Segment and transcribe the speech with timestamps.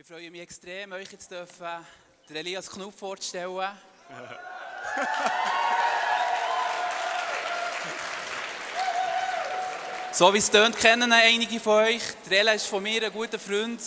[0.00, 1.66] Ich freue mich extrem, euch jetzt dürfen,
[2.26, 3.68] den Elias Knupp vorzustellen.
[10.12, 12.00] so wie es tönt, kennen einige von euch.
[12.30, 13.78] Der Ela ist von mir ein guter Freund.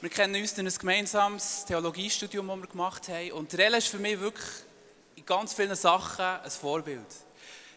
[0.00, 3.32] Wir kennen uns durch ein gemeinsames Theologiestudium, das wir gemacht haben.
[3.32, 4.48] Und der Ela ist für mich wirklich
[5.16, 7.04] in ganz vielen Sachen ein Vorbild.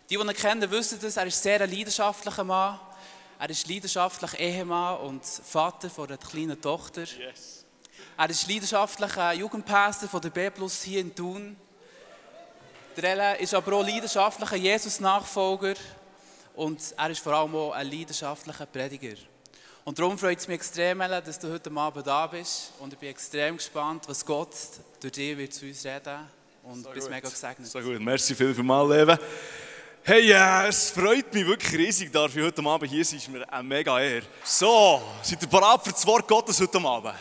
[0.10, 1.18] Die, die ihn kennen, wissen das.
[1.18, 2.80] Er ist sehr ein leidenschaftlicher Mann.
[3.42, 7.04] Er ist leidenschaftlicher Ehemann und Vater von einer kleinen Tochter.
[7.04, 7.64] Yes.
[8.18, 11.56] Er ist leidenschaftlicher Jugendpastor von der B Plus hier in Thun.
[12.98, 15.76] Der Ella ist aber auch leidenschaftlicher Jesus-Nachfolger
[16.54, 19.16] und er ist vor allem auch ein leidenschaftlicher Prediger.
[19.86, 23.00] Und darum freut es mich extrem, Ella, dass du heute Abend da bist und ich
[23.00, 24.54] bin extrem gespannt, was Gott
[25.00, 26.30] durch dich wird zu uns reden
[26.64, 27.16] und So bist gut.
[27.16, 27.68] mega gesegnet.
[27.70, 29.18] So gut, merci viel für mal Leben.
[30.02, 33.18] Hey, äh, es freut mich wirklich riesig, darf ich heute Abend hier sein.
[33.18, 34.26] Es ist mir eine mega Ehre.
[34.44, 37.14] So, seid ihr bereit für das Wort Gottes heute Abend?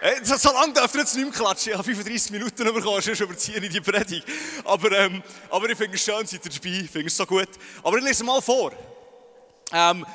[0.00, 1.72] Hey, so, lange dürft ihr jetzt nicht mehr klatschen.
[1.72, 4.26] Ich habe 35 Minuten bekommen, sonst überziehe ich die Predigt.
[4.64, 7.48] Aber, ähm, aber ich finde es schön, seid ihr dabei, ich finde es so gut.
[7.82, 8.72] Aber ich lese mal vor.
[9.70, 10.06] Ähm,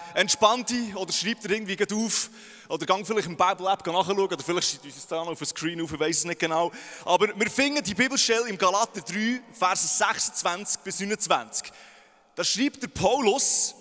[0.67, 2.29] dich oder schreib dir irgendwie auf.
[2.73, 4.19] Oder gang vielleicht im Bible-App nachschauen.
[4.19, 6.71] Oder vielleicht steht uns da noch auf dem Screen auf, ich weiß es nicht genau.
[7.05, 11.71] Aber wir finden die Bibelstelle im Galater 3, Verse 26 bis 29.
[12.33, 13.75] Da schreibt der Paulus,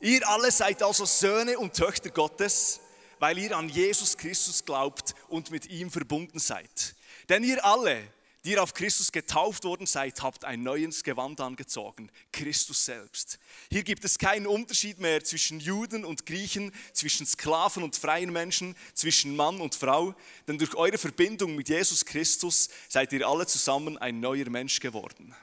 [0.00, 2.80] ihr alle seid also Söhne und Töchter Gottes,
[3.18, 6.94] weil ihr an Jesus Christus glaubt und mit ihm verbunden seid.
[7.30, 8.02] Denn ihr alle,
[8.48, 13.38] die ihr auf Christus getauft worden seid, habt ein neues Gewand angezogen, Christus selbst.
[13.70, 18.74] Hier gibt es keinen Unterschied mehr zwischen Juden und Griechen, zwischen Sklaven und freien Menschen,
[18.94, 20.14] zwischen Mann und Frau,
[20.46, 25.34] denn durch eure Verbindung mit Jesus Christus seid ihr alle zusammen ein neuer Mensch geworden.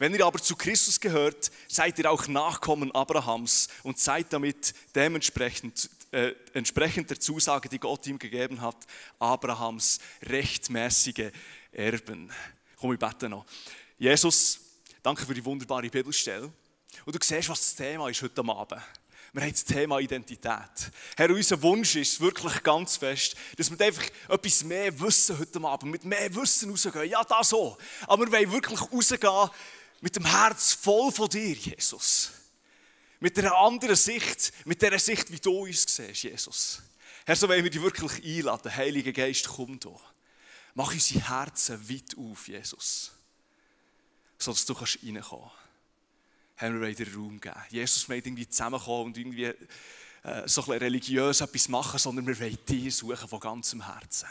[0.00, 5.88] Wenn ihr aber zu Christus gehört, seid ihr auch Nachkommen Abrahams und seid damit dementsprechend
[6.14, 8.76] äh, entsprechend der Zusage, die Gott ihm gegeben hat,
[9.18, 11.32] Abrahams rechtmäßige
[11.74, 12.32] Erben.
[12.76, 13.44] Komm, ich bete noch.
[13.98, 14.60] Jesus,
[15.02, 16.52] danke für die wunderbare Bibelstelle.
[17.04, 18.82] Und du siehst, was das Thema ist heute Abend.
[19.32, 20.92] Wir haben das Thema Identität.
[21.16, 25.90] Herr, unser Wunsch ist wirklich ganz fest, dass wir einfach etwas mehr wissen heute Abend,
[25.90, 27.10] mit mehr Wissen rausgehen.
[27.10, 27.76] Ja, das so.
[28.06, 29.50] Aber wir wollen wirklich rausgehen
[30.00, 32.30] mit dem Herz voll von dir, Jesus.
[33.18, 36.82] Mit einer anderen Sicht, mit der Sicht, wie du uns siehst, Jesus.
[37.26, 38.76] Herr, so wollen wir dich wirklich einladen.
[38.76, 39.98] Heiliger Geist, komm da.
[40.74, 43.12] Mach unsere Herzen weit auf, Jesus.
[44.38, 45.64] Sodass du kannst reinkommen kannst.
[46.56, 47.54] Herr, wir dir Raum geben.
[47.70, 52.58] Jesus nicht irgendwie zusammenkommen und irgendwie äh, so ein religiös etwas machen, sondern wir wollen
[52.68, 54.28] dich suchen von ganzem Herzen.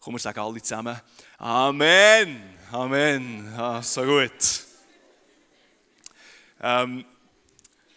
[0.00, 1.00] Komm, wir sagen alle zusammen.
[1.38, 2.58] Amen.
[2.70, 3.54] Amen.
[3.56, 4.64] Ah, so gut.
[6.60, 7.04] Ähm,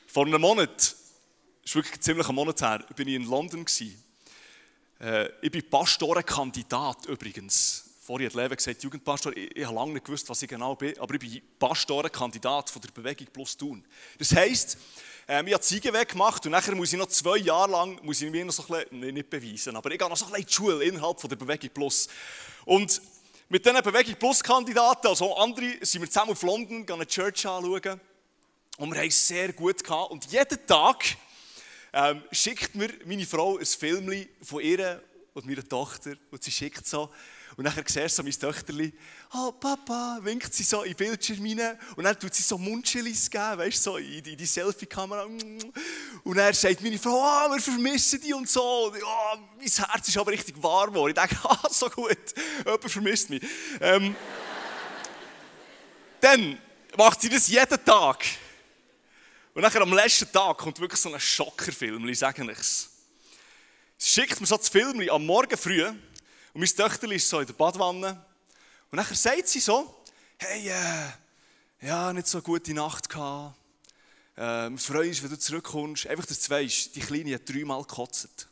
[0.07, 0.95] vor einem Monat, das
[1.63, 3.65] ist wirklich ziemlich ein Monat her, bin ich in London.
[3.65, 4.04] Gewesen.
[4.99, 7.83] Äh, ich bin Pastorenkandidat übrigens.
[8.01, 9.35] Vorher hat Leben gesagt, Jugendpastor.
[9.35, 12.81] Ich, ich habe lange nicht gewusst, was ich genau bin, aber ich bin Pastorenkandidat von
[12.81, 13.83] der Bewegung Plus Tun.
[14.17, 14.77] Das heisst,
[15.27, 18.29] ähm, ich habe Ziege gemacht und nachher muss ich noch zwei Jahre lang, muss ich
[18.29, 20.43] mir noch so ein bisschen, nee, nicht beweisen, aber ich gehe noch so ein bisschen
[20.43, 22.07] in die Schule innerhalb von der Bewegung Plus.
[22.63, 23.01] Und
[23.49, 27.45] mit diesen Bewegung Plus Kandidaten, also andere, sind wir zusammen auf London, gehen eine Church
[27.45, 27.99] anschauen.
[28.77, 30.11] Und wir haben es sehr gut gehabt.
[30.11, 31.03] Und jeden Tag
[31.95, 35.01] ähm, schickt mir meine Frau ein Film von ihr
[35.33, 36.13] und meiner Tochter.
[36.29, 37.09] Und sie schickt so.
[37.55, 38.91] Und dann siehst du so mein Töchterli,
[39.33, 41.79] oh Papa, winkt sie so in den Bildschirm rein.
[41.95, 45.23] Und dann tut sie so Mundschillis geben, weißt so in die, die Selfie-Kamera.
[45.23, 48.87] Und dann sagt meine Frau, ah, wir vermissen die und so.
[48.87, 51.15] Und, ja, mein Herz ist aber richtig warm geworden.
[51.15, 52.17] Ich denke, ah, so gut,
[52.65, 53.41] jemand vermisst mich.
[53.79, 54.13] Ähm,
[56.19, 56.59] dann
[56.97, 58.25] macht sie das jeden Tag.
[59.55, 62.89] Und nachher am letzten Tag kommt wirklich so ein Schockerfilm, ich sage nichts.
[63.97, 65.99] Sie schickt mir so das Film am Morgen früh und
[66.55, 68.21] mein Töchter ist so in der Badwanne.
[68.91, 70.03] Und nachher sagt sie so,
[70.39, 73.55] hey, äh, ja, nicht so eine gute Nacht gehabt.
[74.35, 76.05] Äh, wir freuen uns, wenn du zurückkommst.
[76.07, 78.49] Einfach, dass du weißt, die Kleine hat dreimal gekotzt.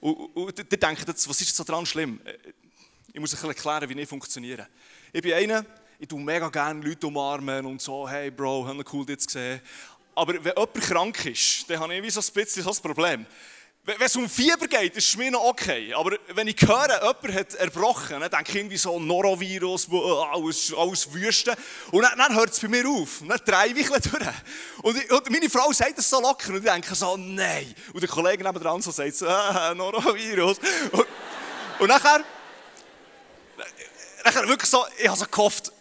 [0.00, 2.20] Und, und, und ihr denkt jetzt, was ist so dran schlimm?
[2.24, 2.38] Äh,
[3.12, 4.66] Ich muss euch erklären, wie ich funktioniere.
[5.12, 5.64] Ich bin einer,
[6.02, 9.60] ich tue mega gerne Leute umarmen und so, hey Bro, haben cool dich zu sehen.
[10.14, 13.26] Aber wenn jemand krank ist, dann habe ich wie so ein bisschen ein Problem.
[13.84, 15.92] Wenn es um Fieber geht, ist es mir noch okay.
[15.94, 19.96] Aber wenn ich höre, jemand hat erbrochen, dann denke ich irgendwie so Norovirus, äh,
[20.32, 21.56] alles, alles Wüste.
[21.90, 23.22] Und dann, dann hört es bei mir auf.
[23.22, 24.26] Und dann drehe ich durch.
[24.82, 27.74] Und, ich, und meine Frau sagt das so locker und ich denke so, nein.
[27.92, 30.58] Und der Kollege nebenan so sagt so, ah, Norovirus.
[30.92, 31.06] Und,
[31.80, 32.22] und nachher,
[34.24, 35.72] nachher wirklich so, ich habe so gehofft,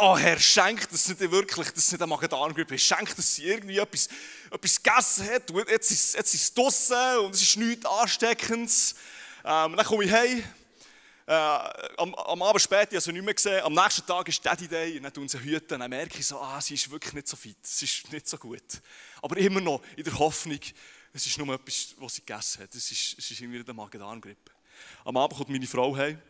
[0.00, 2.84] oh Herr, schenk, dass es nicht wirklich, dass es nicht eine Magen-Darm-Grippe ist.
[2.84, 4.08] Schenk, dass sie irgendwie etwas,
[4.50, 5.50] etwas gegessen hat.
[5.50, 8.94] Und jetzt ist, jetzt ist es draussen und es ist nichts Ansteckendes.
[9.44, 10.42] Ähm, dann komme ich heim.
[11.26, 11.32] Äh,
[11.98, 13.62] am, am Abend später, also nicht mehr gesehen.
[13.62, 15.78] Am nächsten Tag ist Daddy Day und dann sie hüten.
[15.78, 17.58] Dann merke ich so, ah, sie ist wirklich nicht so fit.
[17.62, 18.62] Sie ist nicht so gut.
[19.22, 20.60] Aber immer noch in der Hoffnung,
[21.12, 22.74] es ist nur etwas, was sie gegessen hat.
[22.74, 24.50] Es ist, es ist irgendwie eine Magen-Darm-Grippe.
[25.04, 26.20] Am Abend kommt meine Frau heim.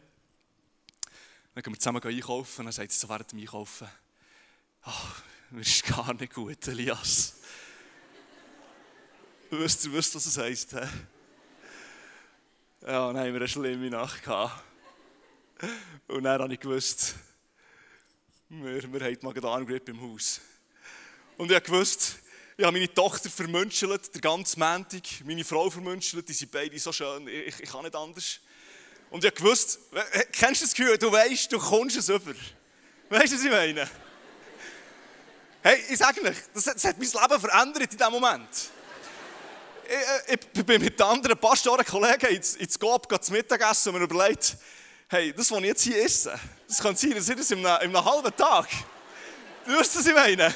[1.54, 2.64] Dann gehen wir zusammen einkaufen.
[2.64, 3.88] Dann sagt sie so während dem Einkaufen,
[4.82, 7.36] ach, mir ist gar nicht gut, Elias.
[9.50, 10.72] Wisst ihr, was das heisst?
[10.72, 10.86] He?
[12.82, 14.22] Ja, dann haben wir eine schlimme Nacht.
[16.06, 17.16] Und dann habe ich gewusst,
[18.48, 20.40] wir, wir haben die Magen-Darm-Grippe im Haus.
[21.36, 22.18] Und ich gewusst,
[22.56, 26.92] ich habe meine Tochter vermünschelt, der ganze Montag, meine Frau vermünschelt, die sind beide so
[26.92, 28.40] schön, ich, ich kann nicht anders.
[29.10, 29.80] Und ich habe gewusst,
[30.32, 32.32] kennst du das Gefühl, du weißt, du kommst es über.
[33.08, 33.90] Weißt du, was ich meine?
[35.62, 38.48] Hey, ich sage euch, das, das hat mein Leben verändert in diesem Moment.
[39.84, 44.56] Ich, ich, ich bin mit anderen Pastorenkollegen ins, ins Coop zum Mittagessen und mir überlegt,
[45.08, 47.96] hey, das, was ich jetzt hier esse, das kann sein, das ist in einem, in
[47.96, 48.68] einem halben Tag.
[49.66, 50.54] Du weißt, was ich meine?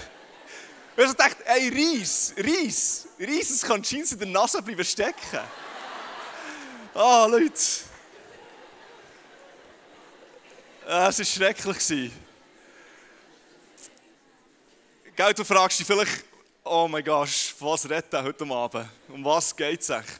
[0.96, 5.40] Ich habe gedacht, ey, Reis, Reis, Reis, das kann Jeans in der Nase bleiben stecken.
[6.94, 7.60] Ah, oh, Leute.
[10.86, 12.12] Es war schrecklich.
[15.16, 16.24] Gell, du fragst dich vielleicht,
[16.62, 18.86] oh mein Gott, was redet er heute Abend?
[19.08, 20.16] Um was geht es eigentlich?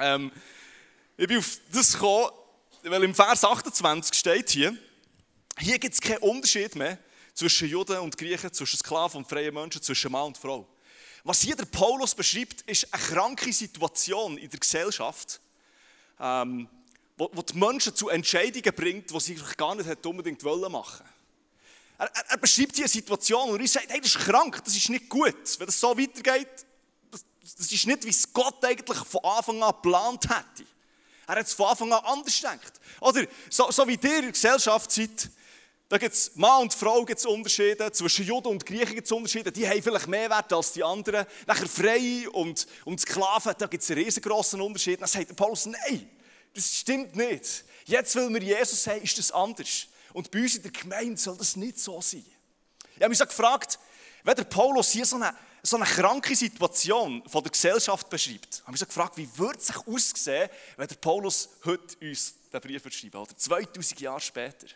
[0.00, 0.32] Ähm,
[1.16, 2.30] ich bin auf das gekommen,
[2.82, 4.76] weil im Vers 28 steht hier,
[5.56, 6.98] hier gibt es keinen Unterschied mehr
[7.32, 10.66] zwischen Juden und Griechen, zwischen Sklaven und freien Menschen, zwischen Mann und Frau.
[11.22, 15.40] Was hier der Paulus beschreibt, ist eine kranke Situation in der Gesellschaft.
[16.18, 16.68] Ähm,
[17.16, 21.04] wo, wo die Menschen zu Entscheidungen bringt, die sie gar nicht unbedingt wollen machen
[22.02, 24.76] er, er, er beschreibt hier eine Situation und er sagt, hey, das ist krank, das
[24.76, 25.58] ist nicht gut.
[25.58, 26.48] Wenn das so weitergeht,
[27.10, 27.24] das,
[27.56, 30.68] das ist nicht, wie es Gott eigentlich von Anfang an geplant hätte.
[31.26, 32.72] Er hat es von Anfang an anders gedacht.
[33.00, 35.30] Oder so, so wie ihr in der Gesellschaft seid,
[35.88, 39.52] da gibt es Mann und Frau gibt's Unterschiede, zwischen Juden und Griechen gibt es Unterschiede,
[39.52, 41.26] die haben vielleicht mehr Wert als die anderen.
[41.46, 45.00] Nachher Freie und, und Sklaven, da gibt es einen riesengroßen Unterschied.
[45.00, 46.10] Dann sagt Paulus, nein,
[46.54, 47.64] das stimmt nicht.
[47.84, 49.86] Jetzt, weil wir Jesus haben, ist das anders.
[50.12, 52.24] Und bei uns in der Gemeinde soll das nicht so sein.
[52.94, 53.78] Ich habe mich so gefragt,
[54.22, 58.68] wenn der Paulus hier so eine, so eine kranke Situation von der Gesellschaft beschreibt, habe
[58.68, 62.60] ich mich so gefragt, wie würde es sich aussehen, wenn der Paulus heute uns den
[62.60, 64.66] Brief schreiben oder 2000 Jahre später.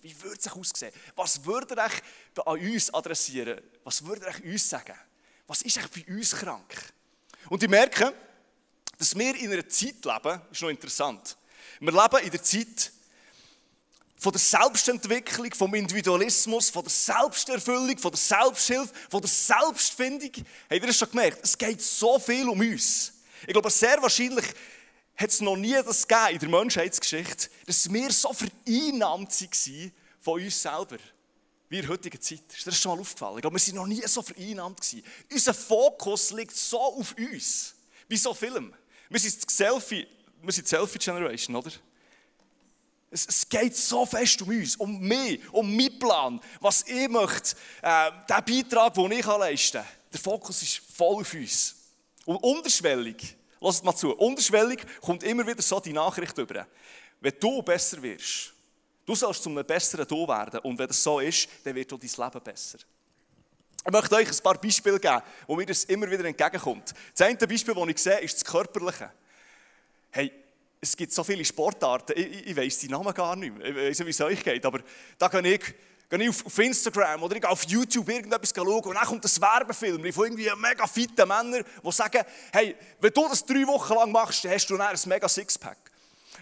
[0.00, 0.92] Wie würde es sich aussehen?
[1.14, 3.60] Was würde er an uns adressieren?
[3.84, 4.98] Was würde er uns sagen?
[5.46, 6.92] Was ist eigentlich bei uns krank?
[7.48, 8.12] Und ich merke,
[9.02, 11.36] dass wir in einer Zeit leben, ist noch interessant.
[11.80, 12.92] Wir leben in der Zeit
[14.16, 20.30] von der Selbstentwicklung, vom Individualismus, von der Selbsterfüllung, von der Selbsthilfe, von der Selbstfindung.
[20.30, 21.40] Habt ihr das schon gemerkt?
[21.42, 23.14] Es geht so viel um uns.
[23.44, 24.44] Ich glaube, sehr wahrscheinlich
[25.16, 30.40] hat es noch nie das gegeben in der Menschheitsgeschichte, dass wir so vereinnahmt waren von
[30.40, 30.98] uns selber
[31.68, 32.44] wie in der heutigen Zeit.
[32.56, 33.38] Ist dir das schon mal aufgefallen?
[33.38, 34.78] Ich glaube, wir waren noch nie so vereinnahmt.
[35.28, 37.74] Unser Fokus liegt so auf uns,
[38.06, 38.72] wie so Film.
[39.12, 40.06] Wir sind die Selfie,
[40.40, 41.70] wir sind die Selfie-Generation, oder?
[43.10, 47.54] Es, es, geht so fest um uns, um mich, um meinen Plan, was ich möchte,
[47.82, 49.90] äh, der Beitrag, den ich leisten kann.
[50.10, 51.76] Der Fokus ist voll auf uns.
[52.24, 56.66] Und unterschwellig, lasst mal zu, unterschwellig kommt immer wieder so die Nachricht über.
[57.20, 58.54] Wenn du besser wirst,
[59.04, 60.60] du sollst zu einem besseren Du werden.
[60.60, 62.78] Und wenn das so ist, dann wird auch dein Leben besser.
[63.84, 66.94] Ich möchte euch ein paar Beispiele geben, wo mir das immer wieder entgegenkommt.
[67.16, 69.10] Das eine Beispiel, das ich sehe, ist das Körperliche.
[70.10, 70.30] Hey,
[70.80, 73.76] es gibt so viele Sportarten, ich, ich, ich weiß die Namen gar nicht mehr, ich
[73.76, 74.80] weiß nicht, wie es euch geht, aber
[75.18, 75.74] da gehe ich,
[76.08, 80.12] gehe ich auf, Instagram oder ich auf YouTube irgendetwas schauen und dann kommt ein Werbefilm
[80.12, 82.22] von irgendwie mega fitten Männern, die sagen,
[82.52, 85.81] hey, wenn du das drei Wochen lang machst, hast du dann ein mega Sixpack.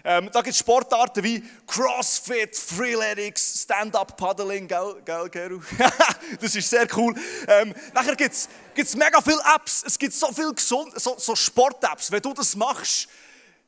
[0.03, 5.61] Ähm, da gibt es Sportarten wie Crossfit, Freeletics, Stand-Up-Paddling, gell, gell, Geru?
[6.41, 7.13] das ist sehr cool.
[7.47, 12.11] Ähm, nachher gibt es mega viele Apps, es gibt so viele gesund, so, so Sport-Apps.
[12.11, 13.07] Wenn du das machst,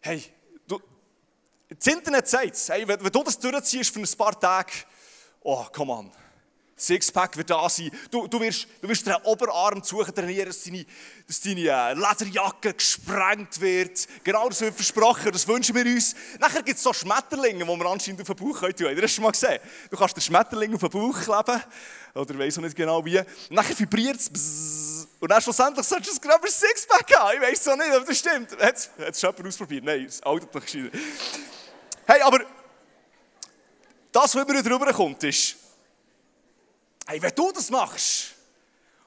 [0.02, 0.24] hey,
[0.68, 0.82] du,
[1.70, 4.72] das Internet sagt hey, wenn, wenn du das durchziehst für ein paar Tage,
[5.42, 6.23] oh, come on.
[6.75, 7.92] Sixpack wird da sein.
[8.10, 10.86] Du, du, wirst, du wirst den Oberarm suchen trainieren, dass deine,
[11.27, 14.08] dass deine äh, Lederjacke gesprengt wird.
[14.24, 16.15] Genau das wird versprochen, das wünschen wir uns.
[16.39, 19.00] Nachher gibt es so Schmetterlinge, die man anscheinend auf den Bauch tun können.
[19.00, 19.60] Das schon mal gesehen?
[19.89, 21.63] Du kannst den Schmetterling auf den Bauch kleben.
[22.15, 23.20] Oder weiss auch nicht genau wie.
[23.20, 25.08] Und nachher vibriert es.
[25.20, 27.36] Und dann schlussendlich solltest du es gerade Sixpack haben.
[27.36, 28.51] Ich weiß auch nicht, ob das stimmt.
[28.60, 29.84] Hat es jemand ausprobiert?
[29.84, 30.98] Nein, das altert noch gescheiter.
[32.06, 32.39] Hey, aber
[34.12, 35.56] das, was immer drüber kommt, ist,
[37.05, 38.33] Hey, wenn du das machst,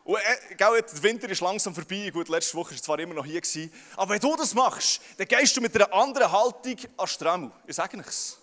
[0.05, 3.27] und äh, gell, der Winter ist langsam vorbei, gut, letzte Woche war zwar immer noch
[3.27, 7.07] hier, gewesen, aber wenn du das machst, dann gehst du mit einer anderen Haltung an
[7.09, 7.51] Stremmel.
[7.67, 8.39] Ich sage nichts.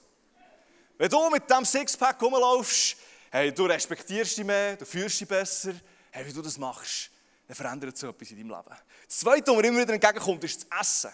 [0.98, 2.98] Wenn du mit diesem Sixpack rumlaufst,
[3.32, 5.74] hey, du respektierst dich mehr, du fühlst dich besser,
[6.12, 7.10] hey, wie du das machst,
[7.48, 8.78] dann verändert sich etwas in deinem Leben.
[9.08, 11.12] Das Zweite, was mir immer wieder entgegenkommt, ist das Essen.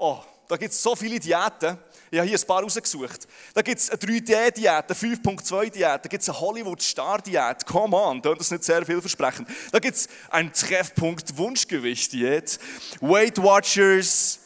[0.00, 1.76] Oh, da gibt es so viele Diäten.
[2.10, 3.26] Ich habe hier ein paar rausgesucht.
[3.52, 7.66] Da gibt es eine 3D-Diät, eine 5.2-Diät, da gibt es eine Hollywood-Star-Diät.
[7.66, 9.48] Come on, das ist nicht sehr vielversprechend.
[9.72, 12.60] Da gibt es einen Treffpunkt Wunschgewicht-Diät.
[13.00, 14.38] Weight Watchers,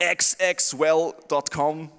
[0.00, 1.92] xxwell.com.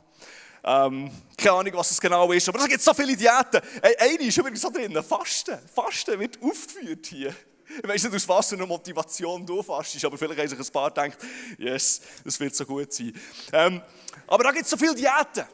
[0.65, 3.61] Ähm, keine Ahnung, was das genau ist, aber da gibt es so viele Diäten.
[3.81, 5.59] Eine ist übrigens so drin, Fasten.
[5.73, 7.35] Fasten wird aufgeführt hier.
[7.81, 10.71] Ich weiß nicht, aus was für einer Motivation du fastest, aber vielleicht haben sich ein
[10.73, 11.17] paar gedacht,
[11.57, 13.13] yes, das wird so gut sein.
[13.51, 13.81] Ähm,
[14.27, 15.45] aber da gibt es so viele Diäten.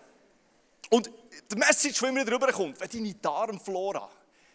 [0.90, 1.10] Und
[1.52, 4.10] die Message, die immer drüber kommt, wenn deine Darmflora,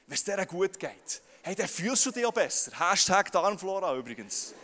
[0.06, 2.72] wenn es dir gut geht, hey, dann fühlst du dich auch besser.
[2.78, 4.54] Hashtag Darmflora übrigens.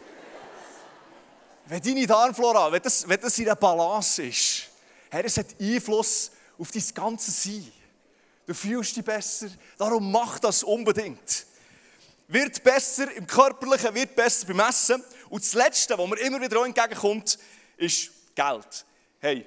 [1.66, 4.68] wenn deine Darmflora, wenn das, wenn das in der Balance ist,
[5.10, 7.72] hey, das hat Einfluss auf dein ganze Sein.
[8.46, 11.46] Du fühlst dich besser, darum mach das unbedingt
[12.32, 15.02] wird besser im Körperlichen, wird besser beim Essen.
[15.28, 17.38] Und das Letzte, was mir immer wieder entgegenkommt,
[17.76, 18.86] ist Geld.
[19.18, 19.46] Hey,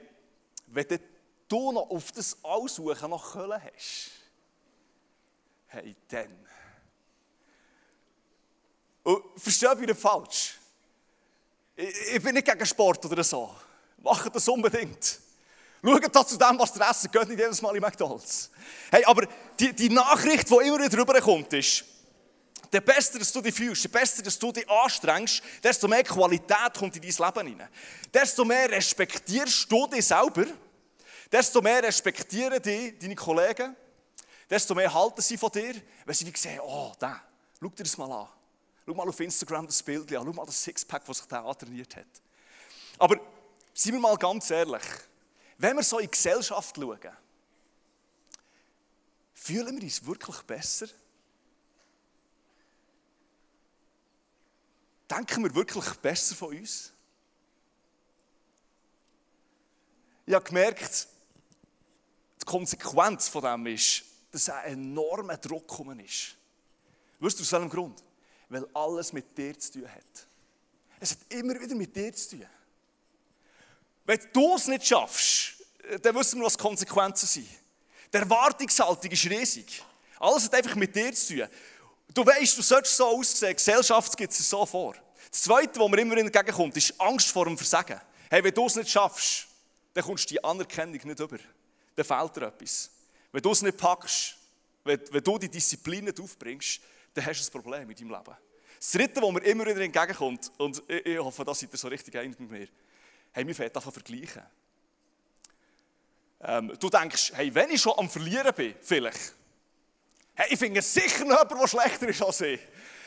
[0.68, 1.00] wenn
[1.48, 4.12] du noch auf das Aussuchen nach Köln hast,
[5.68, 6.48] hey, dann.
[9.04, 10.60] Und versteh mich nicht falsch.
[11.76, 13.54] Ich, bin nicht gegen Sport oder so.
[13.98, 15.20] Macht das unbedingt.
[15.84, 18.50] Schaut da zu dem, was ihr essen, geht nicht jedes Mal in McDonalds.
[18.90, 19.28] Hey, aber
[19.60, 21.84] die, die Nachricht, die immer wieder rüberkommt, ist,
[22.74, 26.74] je besser dass du dich fühlst, je besser dass du dich anstrengst, desto mehr Qualität
[26.78, 27.70] kommt in dein Leben hinein.
[28.14, 30.46] Desto mehr respektierst du dich selber,
[31.32, 33.76] desto mehr respektieren dich deine Kollegen,
[34.50, 35.76] desto mehr halten sie von dir,
[36.06, 37.22] wenn sie wie sehen, oh, da,
[37.60, 38.28] schau dir das mal an.
[38.86, 41.96] Schau mal auf Instagram das Bild an, schau mal das Sixpack, das sich da antrainiert
[41.96, 42.06] hat.
[42.98, 43.20] Aber
[43.74, 44.84] seien wir mal ganz ehrlich,
[45.58, 47.00] wenn wir so in die Gesellschaft schauen,
[49.34, 50.88] fühlen wir uns wirklich besser?
[55.10, 56.92] Denken wir wirklich besser von uns?
[60.26, 61.08] Ich habe gemerkt,
[62.42, 66.36] die Konsequenz von dem ist, dass ein enormer Druck gekommen ist.
[67.20, 68.04] Weißt du aus welchem Grund?
[68.50, 70.28] Weil alles mit dir zu tun hat.
[71.00, 72.46] Es hat immer wieder mit dir zu tun.
[74.06, 75.56] Wenn du es nicht schaffst,
[76.02, 77.50] dann wissen wir, was die Konsequenzen sind.
[78.12, 79.84] Die Erwartungshaltung ist riesig.
[80.20, 81.48] Alles hat einfach mit dir zu tun.
[82.14, 83.56] Du weißt, du sollst so aussehen.
[83.56, 84.96] Gesellschaft gibt es so vor.
[85.30, 88.00] Das Zweite, was mir immer entgegenkommt, ist Angst vor dem Versagen.
[88.30, 89.48] Hey, wenn du es nicht schaffst,
[89.94, 91.38] dann kommst du die Anerkennung nicht über.
[91.96, 92.90] Dann fehlt dir etwas.
[93.32, 94.36] Wenn du es nicht packst,
[94.84, 96.82] wenn, wenn du die Disziplin nicht aufbringst,
[97.14, 98.38] dann hast du ein Problem in deinem Leben.
[98.80, 101.88] Das Dritte, was mir immer wieder entgegenkommt, und ich, ich hoffe, da seid ihr so
[101.88, 102.68] richtig einig mit mir,
[103.32, 104.44] hey, mir fehlt einfach vergleichen.
[106.42, 109.34] Ähm, du denkst, hey, wenn ich schon am Verlieren bin, vielleicht,
[110.36, 112.60] hey, ich finde sicher jemanden, der schlechter ist als ich.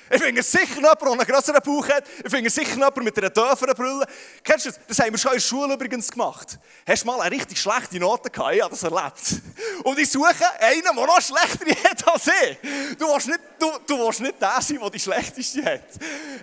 [0.09, 2.05] Ich finde sicher jemanden, der einen größeren Bauch hat.
[2.25, 4.07] Ich finde sicher jemanden mit einer tieferen Brille.
[4.45, 4.81] Kennst du das?
[4.87, 6.61] Das haben wir schon in der Schule übrigens gemacht.
[6.87, 8.55] Hast du mal eine richtig schlechte Note gehabt?
[8.55, 9.43] Ich habe das erlebt.
[9.83, 10.31] Und ich suche
[10.61, 12.97] einen, der noch schlechter hat als ich.
[12.99, 15.89] Du willst nicht, du, du willst nicht der sein, der die schlechteste hat.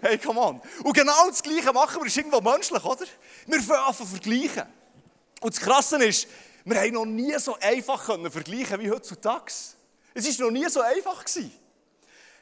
[0.01, 0.61] Hey, come on.
[0.83, 3.05] Und genau das Gleiche machen wir, ist irgendwo menschlich, oder?
[3.45, 4.63] Wir fangen vergleichen.
[5.39, 6.27] Und das Krasse ist,
[6.65, 9.53] wir haben noch nie so einfach können vergleichen wie heutzutage.
[10.13, 11.25] Es war noch nie so einfach.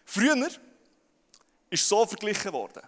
[0.05, 0.49] Früher
[1.69, 2.81] ist so verglichen worden.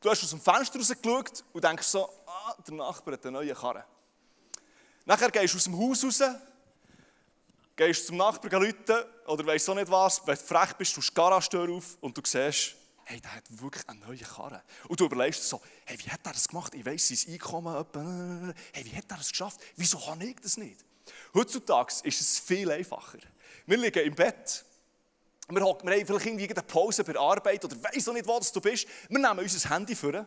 [0.00, 3.54] Du hast aus dem Fenster rausgeschaut und denkst so, ah, der Nachbar hat eine neue
[3.54, 3.84] Karre.
[5.04, 6.22] Nachher gehst du aus dem Haus raus,
[7.76, 11.14] gehst zum Nachbarn rufen oder weißt so nicht was, wenn du frech bist, du die
[11.14, 14.62] Garagentür auf und du siehst, hey, der hat wirklich eine neue Karre.
[14.88, 16.74] Und du überlegst so, hey, wie hat er das gemacht?
[16.74, 19.60] Ich weiss, sein Einkommen, etwa, hey, wie hat er das geschafft?
[19.76, 20.84] Wieso kann ich das nicht?
[21.34, 23.18] Heutzutage ist es viel einfacher.
[23.66, 24.64] Wir liegen im Bett,
[25.48, 28.60] wir, hocken, haben vielleicht irgendwie eine Pause bei Arbeit oder weiss auch nicht, wo du
[28.60, 28.86] bist.
[29.08, 30.26] Wir nehmen unser Handy vor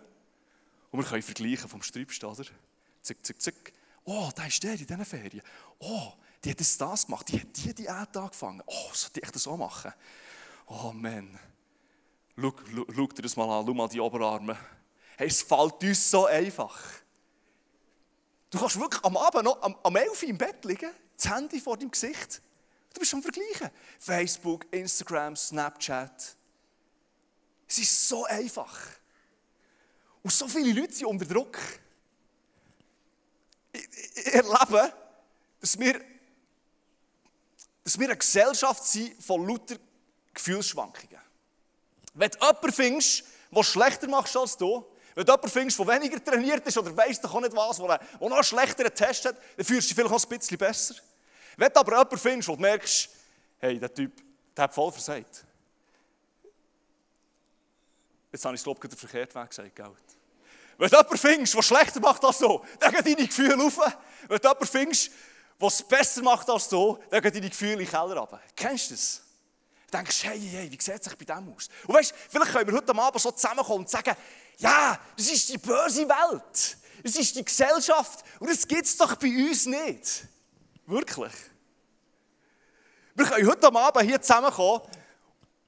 [0.91, 2.45] und wir können vergleichen vom Sträubsten, oder?
[3.01, 3.74] Zick, zick, zick.
[4.05, 5.43] Oh, da ist der in diesen Ferien.
[5.79, 7.27] Oh, die hat das, gemacht.
[7.29, 8.63] Die hat die Diät angefangen.
[8.65, 9.93] Oh, sollte ich das auch machen?
[10.67, 11.38] Oh, Mann.
[12.38, 13.65] Schau, schau, schau dir das mal an.
[13.65, 14.57] Schau mal die Oberarme.
[15.17, 16.79] Hey, es fällt uns so einfach.
[18.50, 21.60] Du kannst wirklich am Abend noch am, am 11 Uhr im Bett liegen, das Handy
[21.60, 22.41] vor deinem Gesicht
[22.94, 23.70] Du bist am Vergleichen.
[24.00, 26.36] Facebook, Instagram, Snapchat.
[27.68, 28.77] Es ist so einfach.
[30.24, 31.58] Und so viele Leute sind unter Druck.
[33.72, 34.91] Ich, ich erlebe,
[35.62, 36.01] dass wir,
[37.84, 39.77] dass wir eine Gesellschaft sind von lauter
[40.34, 41.22] Gefühlsschwankungen.
[42.15, 44.86] Wenn du jemanden findest, der schlechter macht als du,
[45.19, 47.88] wenn du jemanden findest, der weniger trainiert ist oder weiss doch auch nicht was, der
[48.21, 50.95] noch einen schlechteren Test hat, dann fühlst du dich vielleicht noch ein bisschen besser.
[51.57, 53.09] Wenn du aber jemanden findest, wo du merkst,
[53.57, 54.13] hey, der Typ,
[54.55, 55.43] der hat voll versagt.
[58.31, 59.91] Jetzt habe ich es, den verkehrten Weg gesagt, gell?
[60.77, 63.77] Wenn du jemanden findest, der schlechter macht als du, dann gehen deine Gefühle rauf.
[64.25, 65.11] Wenn du jemanden findest,
[65.59, 68.39] der es besser macht als du, dann gehen deine Gefühle in den Keller runter.
[68.55, 69.21] Kennst du das?
[69.89, 71.67] Du denkst, hey, hey, wie sieht sich bei dem aus?
[71.88, 74.15] Und weißt, vielleicht können wir heute Abend so zusammenkommen und sagen,
[74.58, 76.77] ja, das ist die böse Welt.
[77.03, 78.24] Es ist die Gesellschaft.
[78.39, 80.25] Und das gibt es doch bei uns nicht.
[80.86, 81.34] Wirklich.
[83.15, 84.81] Wir können heute Abend hier zusammenkommen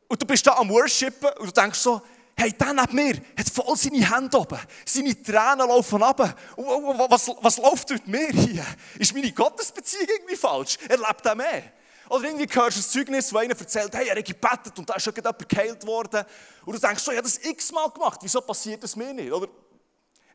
[0.08, 2.02] und du bist da am Worshipen und du denkst so,
[2.38, 6.36] hey, der neben mir hat voll seine Hände oben, seine Tränen laufen runter.
[6.56, 8.66] Was, was läuft mit mir hier?
[9.00, 10.78] Ist meine Gottesbeziehung irgendwie falsch?
[10.88, 11.64] Er lebt auch mehr.
[12.12, 14.96] Oder irgendwie hörst du ein Zeugnis, wo einer erzählt, hey, er hat gebetet und da
[14.96, 16.26] ist schon jemand geheilt worden.
[16.66, 19.32] Und du denkst so, ich habe das x-mal gemacht, wieso passiert das mir nicht?
[19.32, 19.48] Oder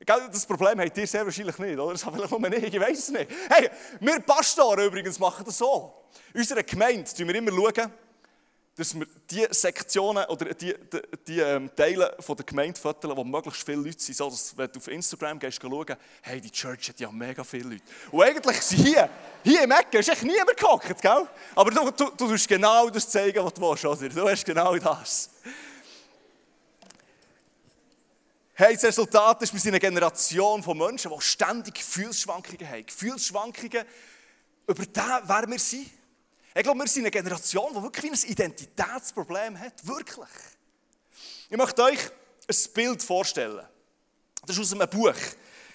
[0.06, 1.92] das Problem habt ihr sehr wahrscheinlich nicht, oder?
[1.92, 3.30] Das habe ich nur ich weiß es nicht.
[3.50, 3.68] Hey,
[4.00, 5.92] wir Pastoren übrigens machen das so.
[6.32, 7.90] In unserer Gemeinde schauen wir immer,
[8.76, 13.24] dass wir die Sektionen oder die, die, die ähm, Teile von der Gemeinde fotografieren, wo
[13.24, 16.90] möglichst viele Leute sind, so dass wenn du auf Instagram gehst, schauen, hey, die Church
[16.90, 17.82] hat ja mega viele Leute.
[18.10, 19.08] Und eigentlich sind hier,
[19.46, 21.28] hier im Ecken, ist echt niemand gehockt, gell?
[21.54, 24.08] Aber du, du, du tust genau das zeigen, was du willst, oder?
[24.08, 25.30] Du hast genau das.
[28.54, 32.86] Hey, das Resultat ist, wir sind eine Generation von Menschen, die ständig Gefühlsschwankungen haben.
[32.86, 33.84] Gefühlsschwankungen
[34.66, 35.90] über das, wer wir sind.
[36.52, 39.86] Ich glaube, wir sind eine Generation, die wirklich ein Identitätsproblem hat.
[39.86, 40.28] Wirklich.
[41.50, 42.00] Ich möchte euch
[42.48, 43.64] ein Bild vorstellen.
[44.44, 45.14] Das ist aus einem Buch.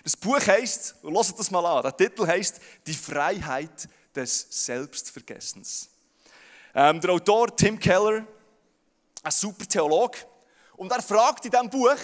[0.04, 5.90] Das Buch heißt, lasst das mal an, der Titel heißt Die Freiheit des Selbstvergessens.
[6.74, 8.26] Ähm, der Autor Tim Keller,
[9.24, 10.20] ein super Theologe,
[10.76, 11.98] und er fragt in diesem Buch,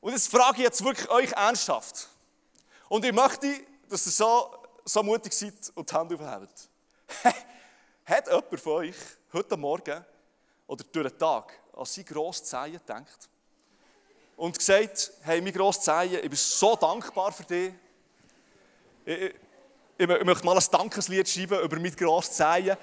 [0.00, 2.08] und das frage ich jetzt wirklich euch ernsthaft.
[2.88, 3.48] Und ich möchte,
[3.88, 6.68] dass ihr so, so mutig seid und die Hand aufhebt.
[8.04, 8.96] Hat jemand von euch
[9.32, 10.04] heute Morgen
[10.66, 13.28] oder durch den Tag an seine grosse Zehen gedacht
[14.36, 17.72] und gesagt, hey, mein grosses Zehen, ich bin so dankbar für dich.
[19.04, 19.34] Ich, ich,
[19.98, 22.76] ich, möchte mal ein Dankeslied schreiben über mein grosses Zehen.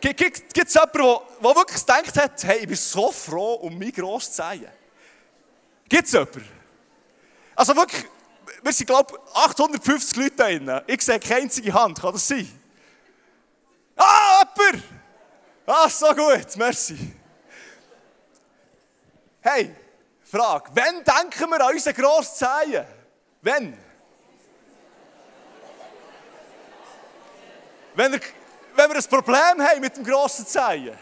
[0.00, 4.34] Gibt es jemanden, der wirklich gedacht hat, hey, ich bin so froh um mein grosses
[4.34, 4.68] Zehen?
[5.88, 6.48] Gibt es jemanden?
[7.54, 8.04] Also wirklich,
[8.62, 10.80] wir sind, glaube ich, 850 Leute da drin.
[10.86, 12.48] Ich sehe keine einzige Hand, kann das sein?
[13.96, 14.84] Ah, jemand!
[15.66, 17.14] Ah, so gut, merci.
[19.40, 19.74] Hey,
[20.32, 20.70] Frage.
[20.72, 22.86] Wann denken wir an unseren grossen Zehen?
[23.42, 23.78] Wann?
[27.94, 28.20] Wenn wir,
[28.74, 30.98] wenn wir ein Problem haben mit dem grossen Zehen.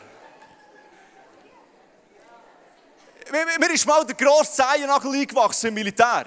[3.30, 6.26] Mir ist mal der grosse Zehennagel eingewachsen im Militär.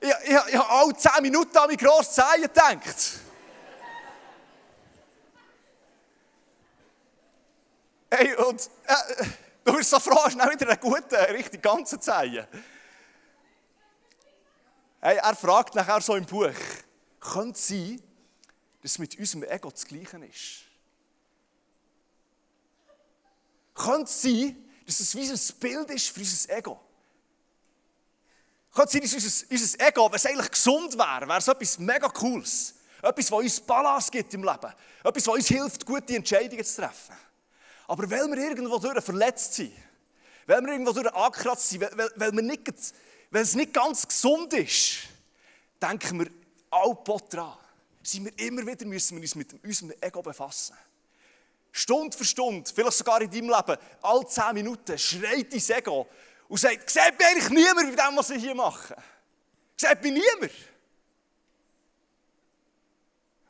[0.00, 3.20] Ich, ich, ich habe alle 10 Minuten an mein grosses Zehen gedacht.
[8.10, 9.24] Hey, und äh,
[9.64, 12.46] du bist so froh, schnell wieder einen guten, richtig ganzen Zeichen.
[15.00, 16.50] Hey, er fragt nachher so im Buch,
[17.20, 18.02] könnte es sein,
[18.82, 20.64] dass es mit unserem Ego das Gleiche ist?
[23.74, 26.80] Könnte es sein, dass es wie ein Bild ist für unser Ego?
[28.72, 31.78] Könnte es sein, dass unser, unser Ego, wenn es eigentlich gesund wäre, wäre es etwas
[31.78, 32.74] mega Cooles.
[33.02, 34.72] Etwas, was uns Balance gibt im Leben.
[35.02, 37.14] Etwas, was uns hilft, gute Entscheidungen zu treffen.
[37.86, 39.72] Aber weil wir irgendwo durch verletzt sind,
[40.46, 42.72] weil wir irgendwo durch angekratzt sind, weil, weil, wir nicht,
[43.30, 45.08] weil es nicht ganz gesund ist,
[45.80, 46.30] denken wir
[46.70, 46.96] all
[47.28, 47.56] dran.
[48.02, 50.76] Sind wir immer wieder müssen wir uns mit unserem Ego befassen.
[51.72, 56.06] Stunde für Stunde, vielleicht sogar in deinem Leben, alle zehn Minuten schreit dein Ego
[56.48, 58.94] und sagt, sieht mich eigentlich niemand bei dem, was ich hier mache?
[59.76, 60.52] Sieht mich niemand?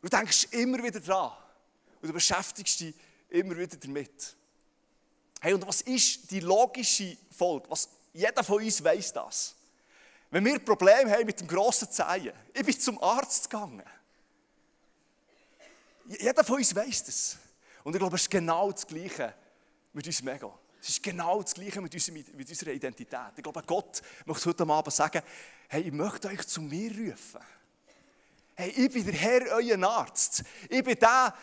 [0.00, 1.32] Du denkst immer wieder dran
[2.00, 2.94] und du beschäftigst dich
[3.34, 4.36] immer wieder damit.
[5.40, 7.68] Hey, und was ist die logische Folge?
[7.68, 9.54] Was, jeder von uns weiß das.
[10.30, 13.82] Wenn wir Probleme haben mit dem grossen Zehen, ich bin zum Arzt gegangen.
[16.06, 17.36] Jeder von uns weiß das.
[17.82, 19.34] Und ich glaube, es ist genau das Gleiche
[19.92, 20.58] mit unserem Ego.
[20.80, 23.32] Es ist genau das Gleiche mit, unserer, mit unserer Identität.
[23.36, 25.22] Ich glaube, Gott möchte heute Abend sagen,
[25.68, 27.40] hey, ich möchte euch zu mir rufen.
[28.54, 30.44] Hey, ich bin der Herr, euer Arzt.
[30.68, 31.34] Ich bin der,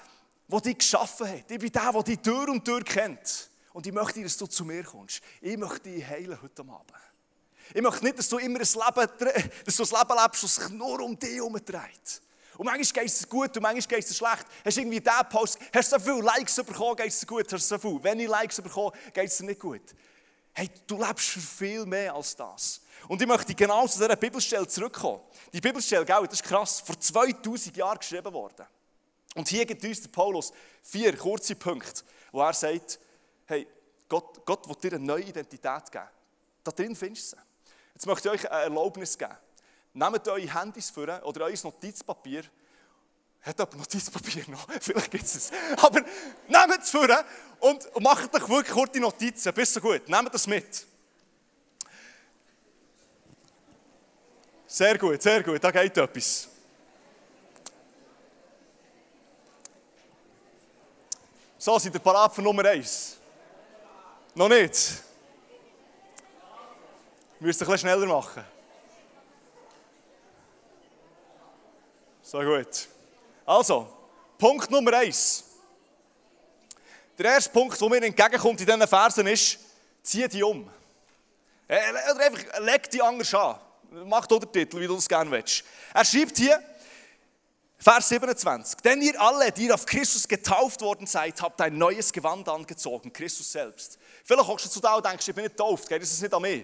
[0.51, 1.49] der dich geschaffen hat.
[1.49, 3.49] Ich bin der, der dich Tür und Tür kennt.
[3.73, 5.21] Und ich möchte, dass du zu mir kommst.
[5.39, 6.91] Ich möchte dich heilen heute Abend.
[7.73, 9.09] Ich möchte nicht, dass du immer ein Leben,
[9.65, 12.21] dass du ein Leben lebst, das sich nur um dich herum dreht.
[12.57, 14.45] Und manchmal geht es gut und manchmal geht es schlecht.
[14.65, 17.51] Hast du irgendwie diesen Post, hast du so viele Likes bekommen, geht es gut.
[17.51, 19.81] Hast so viel, wenn ich Likes bekommen, geht es dir nicht gut.
[20.53, 22.81] Hey, du lebst für viel mehr als das.
[23.07, 25.21] Und ich möchte genau zu dieser Bibelstelle zurückkommen.
[25.53, 28.65] Die Bibelstelle, gell, das ist krass, vor 2000 Jahren geschrieben worden.
[29.35, 30.51] Und hier gibt uns der Paulus
[30.83, 32.99] vier kurze Punkte, wo er sagt,
[33.45, 33.67] hey,
[34.09, 36.07] Gott, Gott will dir eine neue Identität geben.
[36.63, 37.43] Da drin findest du sie.
[37.93, 39.35] Jetzt möchte ich euch eine Erlaubnis geben.
[39.93, 42.43] Nehmt eure Handys vor oder euer Notizpapier.
[43.41, 44.67] Hat jemand Notizpapier noch?
[44.81, 45.51] Vielleicht gibt es es.
[45.77, 47.07] Aber nehmt es vor
[47.59, 49.53] und macht euch wirklich kurze Notizen.
[49.53, 50.07] Bist du gut?
[50.07, 50.85] Nehmt das mit.
[54.67, 55.63] Sehr gut, sehr gut.
[55.63, 56.50] Da geht etwas.
[61.63, 63.17] So, seid ihr parat für Nummer 1?
[64.33, 64.93] Noch nicht?
[67.39, 68.43] Müsst ihr ein schneller machen.
[72.23, 72.87] So gut.
[73.45, 73.95] Also,
[74.39, 75.43] Punkt Nummer eins.
[77.15, 79.59] Der erste Punkt, der mir entgegenkommt in diesen Versen ist,
[80.01, 80.67] zieh die um.
[81.67, 81.79] Äh,
[82.11, 83.59] oder einfach leg die anders an.
[84.07, 85.63] Mach den Titel, wie du es gerne willst.
[85.93, 86.59] Er schreibt hier,
[87.83, 88.79] Vers 27.
[88.81, 93.51] Denn ihr alle, die auf Christus getauft worden seid, habt ein neues Gewand angezogen, Christus
[93.51, 93.97] selbst.
[94.23, 96.43] Vielleicht hockst du zu da und denkst, ich bin nicht getauft, das ist nicht an
[96.43, 96.63] mir.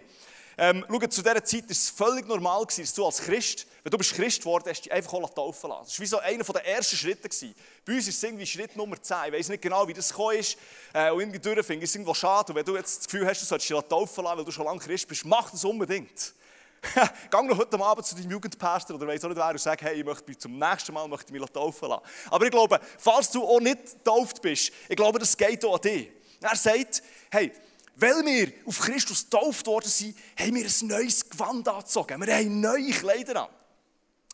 [0.59, 3.97] Ähm, schau, zu dieser Zeit war es völlig normal, dass du als Christ, wenn du
[3.97, 5.85] bist Christ geworden hast, dich einfach auch taufen lassen.
[5.85, 7.29] Das war wie so einer der ersten Schritte.
[7.29, 7.55] Gewesen.
[7.83, 9.17] Bei uns ist es irgendwie Schritt Nummer 10.
[9.27, 10.55] Ich weiß nicht genau, wie das gekommen ist.
[10.93, 12.51] Äh, und irgendwie durch finde ich es irgendwo schade.
[12.51, 14.65] Und wenn du jetzt das Gefühl hast, du solltest dich taufen lassen, weil du schon
[14.65, 16.33] lange Christ bist, mach das unbedingt.
[17.31, 19.99] Geh noch heute Abend zu deinem Jugendpastor oder weiss auch nicht wer und sag, hey,
[19.99, 22.03] ich möchte mich zum nächsten Mal möchte mich taufen lassen.
[22.29, 25.81] Aber ich glaube, falls du auch nicht getauft bist, ich glaube, das geht auch an
[25.81, 26.11] dich.
[26.41, 27.51] Er sagt, hey,
[27.95, 32.21] weil wir auf Christus getauft worden sind, haben wir ein neues Gewand angezogen.
[32.21, 33.49] Wir haben neue Kleider an.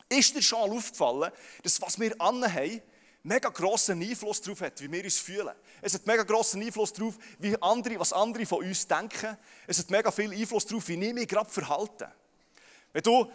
[0.09, 1.31] Ist dir schon aufgefallen,
[1.63, 2.81] dass was wir anhaben,
[3.23, 5.53] mega grossen Einfluss darauf hat, wie wir uns fühlen.
[5.81, 9.37] Es hat mega grossen Einfluss darauf, wie andere, was andere von uns denken.
[9.65, 12.11] Es hat mega viel Einfluss darauf, wie ich mich gerade verhalte.
[12.93, 13.27] Wenn du,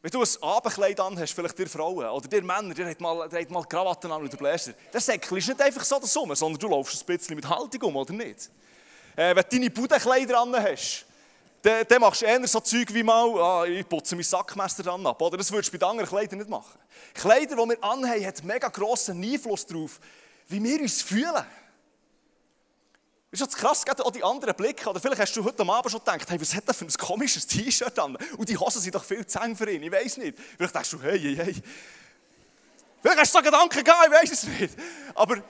[0.00, 3.50] wenn du ein Abendkleid anhast, vielleicht dir Frauen oder dir Männer, der hat mal, hat
[3.50, 6.68] mal Krawatten an oder Bläser, der Säckchen ist nicht einfach so das um, sondern du
[6.68, 8.50] laufst ein bisschen mit Haltung um, oder nicht?
[9.16, 11.04] Äh, wenn du deine Budenkleider an hast,
[11.60, 15.06] dann, dann machst du eher so Zeug wie mal, ah, ich putze mein Sackmesser dran
[15.06, 15.20] ab.
[15.20, 15.36] Oder?
[15.36, 16.78] Das würdest du bei anderen Kleidern nicht machen.
[17.14, 20.00] Kleider, die wir anhaben, haben mega grossen Einfluss darauf,
[20.48, 21.44] wie wir uns fühlen.
[23.34, 24.88] Das ist jetzt krass, auch die anderen Blicke.
[24.88, 27.44] Oder vielleicht hast du heute Abend schon gedacht, hey, was hat der für ein komisches
[27.44, 28.16] T-Shirt an?
[28.38, 29.82] Und die Hosen sind doch viel zu eng für ihn.
[29.82, 30.38] Ich weiß nicht.
[30.56, 31.62] Vielleicht denkst du, hey, hey, hey.
[33.02, 34.74] Vielleicht hast du so Gedanken gehabt, ich weiß es nicht.
[35.16, 35.42] Aber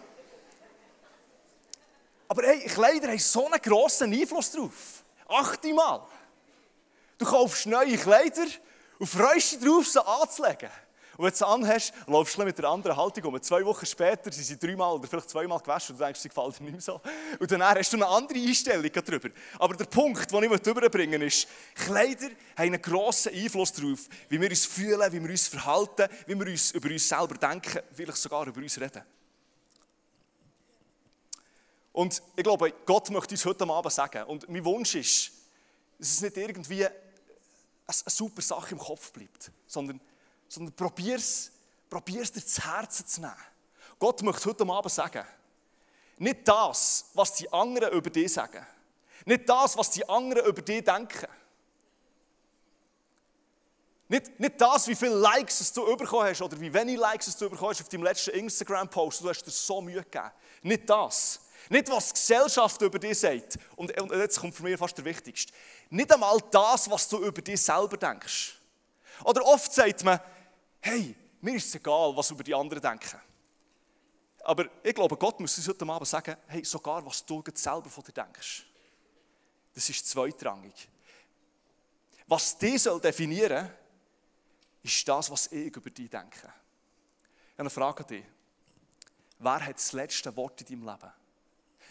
[2.27, 5.05] aber hey, Kleider haben so einen grossen Einfluss drauf.
[5.29, 6.07] Achte mal.
[7.19, 8.47] Du kaufst neue Kleider
[8.99, 10.71] und freust dich darauf, sie anzulegen.
[11.17, 13.43] Und wenn du sie anhast, läufst du mit der anderen Haltung um.
[13.43, 16.59] Zwei Wochen später sind sie dreimal oder vielleicht zweimal gewaschen und du denkst, sie gefällt
[16.59, 17.01] dir nicht mehr so.
[17.39, 19.29] Und dann hast du eine andere Einstellung darüber.
[19.59, 24.51] Aber der Punkt, den ich überbringen ist, Kleider haben einen grossen Einfluss darauf, wie wir
[24.51, 28.47] uns fühlen, wie wir uns verhalten, wie wir uns über uns selber denken, vielleicht sogar
[28.47, 29.03] über uns reden.
[31.93, 34.25] Und ich glaube, Gott möchte uns heute Abend sagen.
[34.25, 35.31] Und mein Wunsch ist,
[35.97, 36.95] dass es nicht irgendwie eine,
[37.87, 40.01] super Sache im Kopf bleibt, sondern,
[40.55, 41.51] sondern probier es,
[41.91, 43.35] probier es dir zu Herzen zu nehmen.
[43.99, 45.25] Gott möchte heute Abend sagen,
[46.19, 48.65] nicht das, was die anderen über dich sagen.
[49.25, 51.27] Nicht das, was die anderen über dich denken.
[54.07, 57.71] Nicht, nicht das, wie viele Likes du bekommen hast oder wie wenig Likes du bekommen
[57.71, 59.23] hast auf deinem letzten Instagram-Post.
[59.23, 60.31] Du hast dir so Mühe gegeben.
[60.63, 61.41] Nicht das.
[61.71, 63.59] Nicht, was die Gesellschaft über dich sagt.
[63.75, 65.53] Und, und jetzt kommt für mich fast der Wichtigste.
[65.89, 68.61] Nicht einmal das, was du über dich selber denkst.
[69.25, 70.21] Oder oft sagt man,
[70.85, 73.21] hey, mir ist es egal, was über die anderen denken.
[74.41, 78.05] Aber ich glaube, Gott muss uns heute Abend sagen, hey, sogar was du selber von
[78.05, 78.67] dir denkst,
[79.75, 80.89] das ist zweitrangig.
[82.27, 83.71] Was dich soll definieren
[84.83, 86.37] ist das, was ich über dich denke.
[86.37, 86.53] Ich habe
[87.59, 88.25] eine Frage an dich.
[89.39, 91.13] Wer hat das letzte Wort in deinem Leben?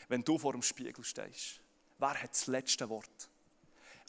[0.08, 1.60] wenn du vor dem Spiegel stehst?
[1.98, 3.30] Wer hat das letzte Wort?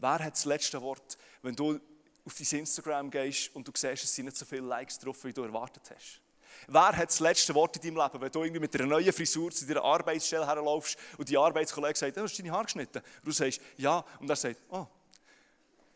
[0.01, 1.81] Wer hat das letzte Wort, wenn du
[2.25, 5.33] auf dein Instagram gehst und du siehst, es sind nicht so viele Likes drauf, wie
[5.33, 6.21] du erwartet hast?
[6.69, 9.51] Wer hat das letzte Wort in deinem Leben, wenn du irgendwie mit einer neuen Frisur
[9.51, 12.99] zu deiner Arbeitsstelle herlaufst und die Arbeitskollege sagt, du hast deine Haare geschnitten?
[12.99, 14.05] Und du sagst, ja.
[14.19, 14.87] Und er sagt, oh.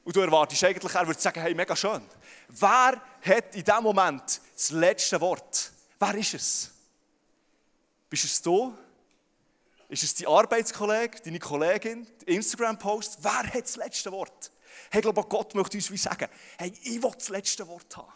[0.04, 2.02] Und du erwartest eigentlich, er würde sagen, hey, mega schön.
[2.48, 5.72] Wer hat in diesem Moment das letzte Wort?
[5.98, 6.70] Wer ist es?
[8.08, 8.76] Bist es du?
[9.88, 13.18] Ist es die Arbeitskollege, deine Kollegin, Instagram-Post?
[13.22, 14.50] Wer hat das letzte Wort?
[14.90, 18.12] Hey, ich glaube, Gott möchte uns wie sagen, hey, ich will das letzte Wort haben.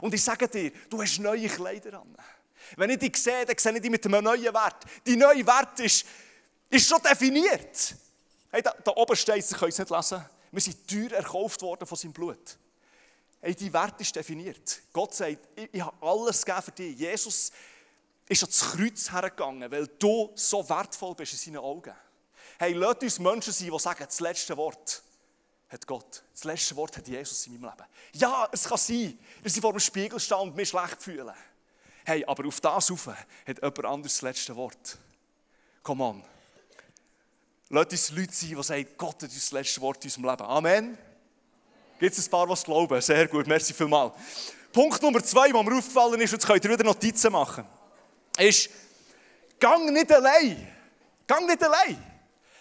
[0.00, 2.16] Und ich sage dir, du hast neue Kleider an.
[2.76, 4.84] Wenn ich dich sehe, dann sehe ich dich mit einem neuen Wert.
[5.06, 6.04] Die neue Wert ist,
[6.70, 7.94] ist schon definiert.
[8.50, 11.86] Hey, da, da oben steht, Sie können es nicht lesen, wir sind teuer erkauft worden
[11.86, 12.56] von seinem Blut.
[13.40, 14.80] Hey, die Wert ist definiert.
[14.92, 16.98] Gott sagt, ich, ich habe alles gegeben für dich.
[16.98, 17.52] Jesus
[18.28, 21.92] ist ans Kreuz hergegangen, weil du so wertvoll bist in seinen Augen.
[22.58, 25.02] Hey, lasst uns Menschen sein, die sagen, das letzte Wort
[25.68, 26.22] hat Gott.
[26.32, 27.88] Das letzte Wort hat Jesus in meinem Leben.
[28.14, 31.34] Ja, es kann sein, dass ich vor dem Spiegel stehe und mich schlecht fühle.
[32.04, 34.98] Hey, aber auf das rauf hat jemand anderes das letzte Wort.
[35.82, 36.24] Come on.
[37.70, 40.42] Lasst uns Leute sein, die sagen, Gott hat uns das letzte Wort in unserem Leben.
[40.42, 40.98] Amen.
[41.98, 43.00] Gibt es ein paar, die glauben?
[43.00, 44.12] Sehr gut, merci vielmals.
[44.72, 47.64] Punkt Nummer zwei, der mir aufgefallen ist, und jetzt könnt ihr wieder Notizen machen,
[48.36, 48.68] ist,
[49.58, 50.72] gang nicht allein.
[51.26, 52.04] Gang nicht allein.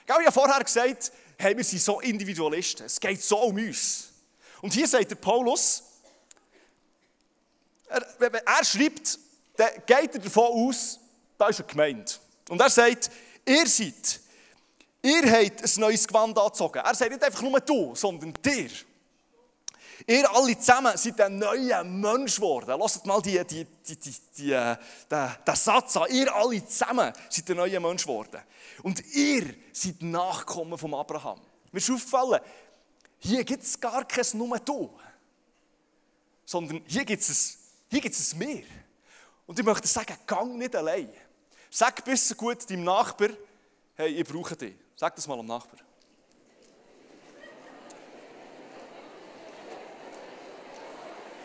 [0.05, 2.85] Ich habe ja vorher gesagt, hey, wir sind so Individualisten.
[2.85, 4.09] Es geht so um uns.
[4.61, 5.83] Und hier sagt der Paulus,
[7.87, 9.19] er, er schreibt,
[9.55, 10.99] dann geht er davon aus,
[11.37, 12.11] da ist eine Gemeinde.
[12.49, 13.11] Und er sagt,
[13.45, 14.19] ihr seid,
[15.01, 16.79] ihr habt ein neues Gewand angezogen.
[16.79, 18.69] Er sagt nicht einfach nur du, sondern dir.
[20.07, 22.77] Ihr alle zusammen seid ein neuer Mensch geworden.
[22.79, 24.75] Lasst mal die, die, die, die, die, äh,
[25.09, 26.09] den, den Satz an.
[26.09, 28.41] Ihr alle zusammen seid ein neuer Mensch geworden.
[28.83, 31.39] Und ihr seid Nachkommen von Abraham.
[31.71, 32.41] Mir ist aufgefallen,
[33.17, 34.93] hier gibt es gar kein nur du,
[36.45, 37.57] sondern hier gibt es
[37.89, 38.63] hier gibt es Meer.
[39.45, 41.09] Und ich möchte sagen, gang nicht allein.
[41.69, 43.29] Sag besser gut deinem Nachbar,
[43.95, 44.75] hey, ich brauche dich.
[44.95, 45.79] Sag das mal am Nachbar.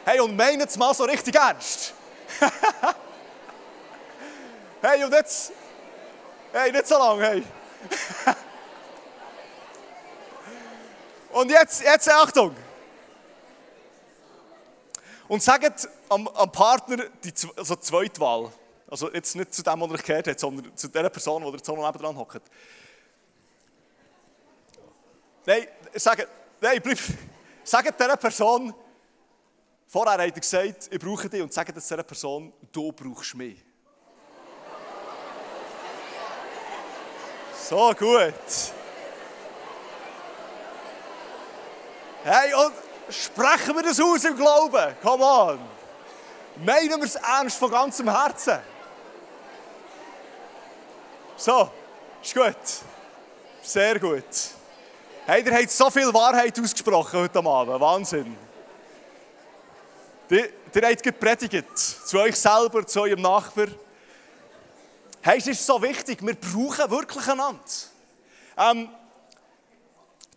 [0.05, 1.93] Hey, und meinen es mal so richtig ernst.
[4.81, 5.53] hey, und jetzt.
[6.53, 7.45] Hey, nicht so lange, hey.
[11.33, 12.57] und jetzt, jetzt Achtung.
[15.29, 18.51] Und sagt am, am Partner die also die zweite Wahl.
[18.91, 21.69] Also jetzt nicht zu dem, der ich gehört hat, sondern zu der Person, die jetzt
[21.69, 22.41] noch dran hockt.
[25.45, 26.27] Nein, sagt,
[26.61, 26.99] nein, bleib.
[27.63, 28.73] Sagt dieser Person,
[29.87, 33.68] vorher hat er gesagt, ich brauche dich, und sagt dieser Person, du brauchst mich.
[37.67, 38.35] So gut.
[42.25, 42.75] Hey, und
[43.11, 44.95] Sprechen wir das aus im Glauben.
[45.03, 45.59] Come on.
[46.57, 48.59] Meinen wir es ernst von ganzem Herzen.
[51.37, 51.71] So,
[52.23, 52.57] ist gut.
[53.63, 54.25] Sehr gut.
[55.25, 57.81] Hey, ihr habt so viel Wahrheit ausgesprochen heute Abend.
[57.81, 58.37] Wahnsinn.
[60.29, 61.79] Ihr, ihr habt gepredigt.
[61.79, 63.69] Zu euch selber, zu eurem Nachbar.
[65.29, 66.25] Hey, es ist so wichtig.
[66.25, 67.61] Wir brauchen wirklich einander.
[68.57, 68.89] Ähm,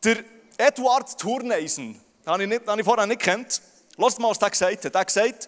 [0.04, 0.18] der
[0.58, 3.62] Eduard Turneisen, den habe ich, nicht, den habe ich vorher nicht kennt.
[3.96, 4.94] Lasst mal, was der gesagt hat.
[4.94, 5.48] Er hat gesagt,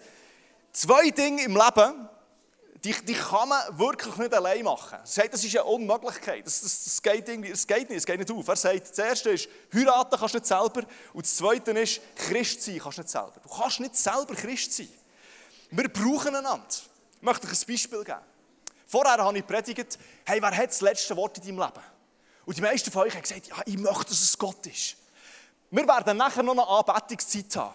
[0.72, 2.08] zwei Dinge im Leben,
[2.84, 5.00] die, die kann man wirklich nicht allein machen.
[5.02, 6.46] Er sagt, das ist eine Unmöglichkeit.
[6.46, 8.48] Das, das, das, geht irgendwie, das geht nicht, das geht nicht auf.
[8.48, 10.84] Er sagt, das erste ist, heiraten kannst du nicht selber.
[11.12, 13.34] Und das zweite ist, Christ sein kannst du nicht selber.
[13.42, 14.88] Du kannst nicht selber Christ sein.
[15.70, 16.64] Wir brauchen einander.
[17.16, 18.33] Ich möchte euch ein Beispiel geben.
[18.94, 21.84] Vorher habe ich predigt, hey, wer hat das letzte Wort in deinem Leben?
[22.44, 24.94] Und die meisten von euch haben gesagt, ja, ich möchte, dass es Gott ist.
[25.68, 27.74] Wir werden nachher noch eine Anbetungszeit haben.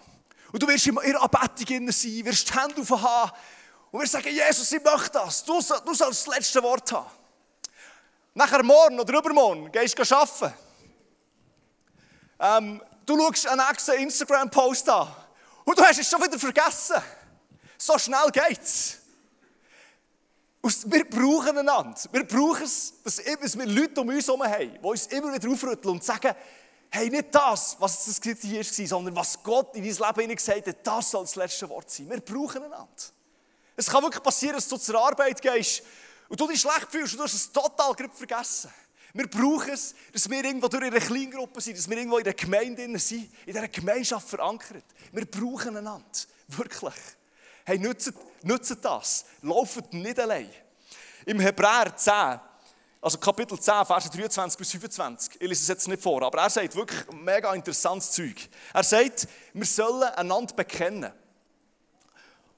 [0.50, 3.32] Und du wirst in der Anbetung sein, wirst die Hände aufhaben
[3.90, 5.44] und wirst sagen, Jesus, ich möchte das.
[5.44, 7.10] Du, du sollst das letzte Wort haben.
[8.32, 10.54] Nachher morgen oder übermorgen gehst du arbeiten.
[12.38, 15.14] Ähm, du schaust einen nächsten Instagram-Post an
[15.64, 16.96] und du hast es schon wieder vergessen.
[17.76, 18.99] So schnell geht's.
[20.62, 21.98] Wir brauchen einander.
[22.12, 25.94] Wir brauchen es, dass wir Leute um uns herum haben, die uns immer wieder aufrütteln
[25.94, 26.34] und sagen,
[26.90, 30.86] hey, nicht das, was das hier war, sondern was Gott in dein Leben gesagt hat,
[30.86, 32.10] das soll das letzte Wort sein.
[32.10, 32.88] Wir brauchen einander.
[33.76, 35.82] Es kann wirklich passieren, dass du zur Arbeit gehst
[36.28, 38.70] und du dich schlecht fühlst und du hast es total vergessen.
[39.14, 42.34] Wir brauchen es, dass wir irgendwo durch eine Kleingruppe sind, dass wir irgendwo in der
[42.34, 44.84] Gemeinde sind, in dieser Gemeinschaft verankert.
[45.10, 46.04] Wir brauchen einander.
[46.48, 46.94] Wirklich.
[47.64, 49.24] Hey, nutzt, nutzt das.
[49.42, 50.50] Lauft nicht allein.
[51.26, 52.40] Im Hebräer 10
[53.02, 55.40] also Kapitel 10, Verse 23 bis 25.
[55.40, 58.36] Ich lese es jetzt nicht vor, aber er sagt wirklich mega interessantes Zeug.
[58.74, 61.10] Er sagt, wir sollen einander bekennen.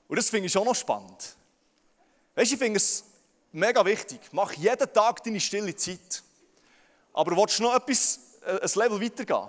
[0.09, 1.37] Und das finde ich schon noch spannend.
[2.35, 3.05] Weißt du, ich finde es
[3.53, 4.21] mega wichtig.
[4.33, 6.23] Mach jeden Tag deine stille Zeit.
[7.12, 9.49] Aber willst du noch etwas, äh, ein Level weitergehen,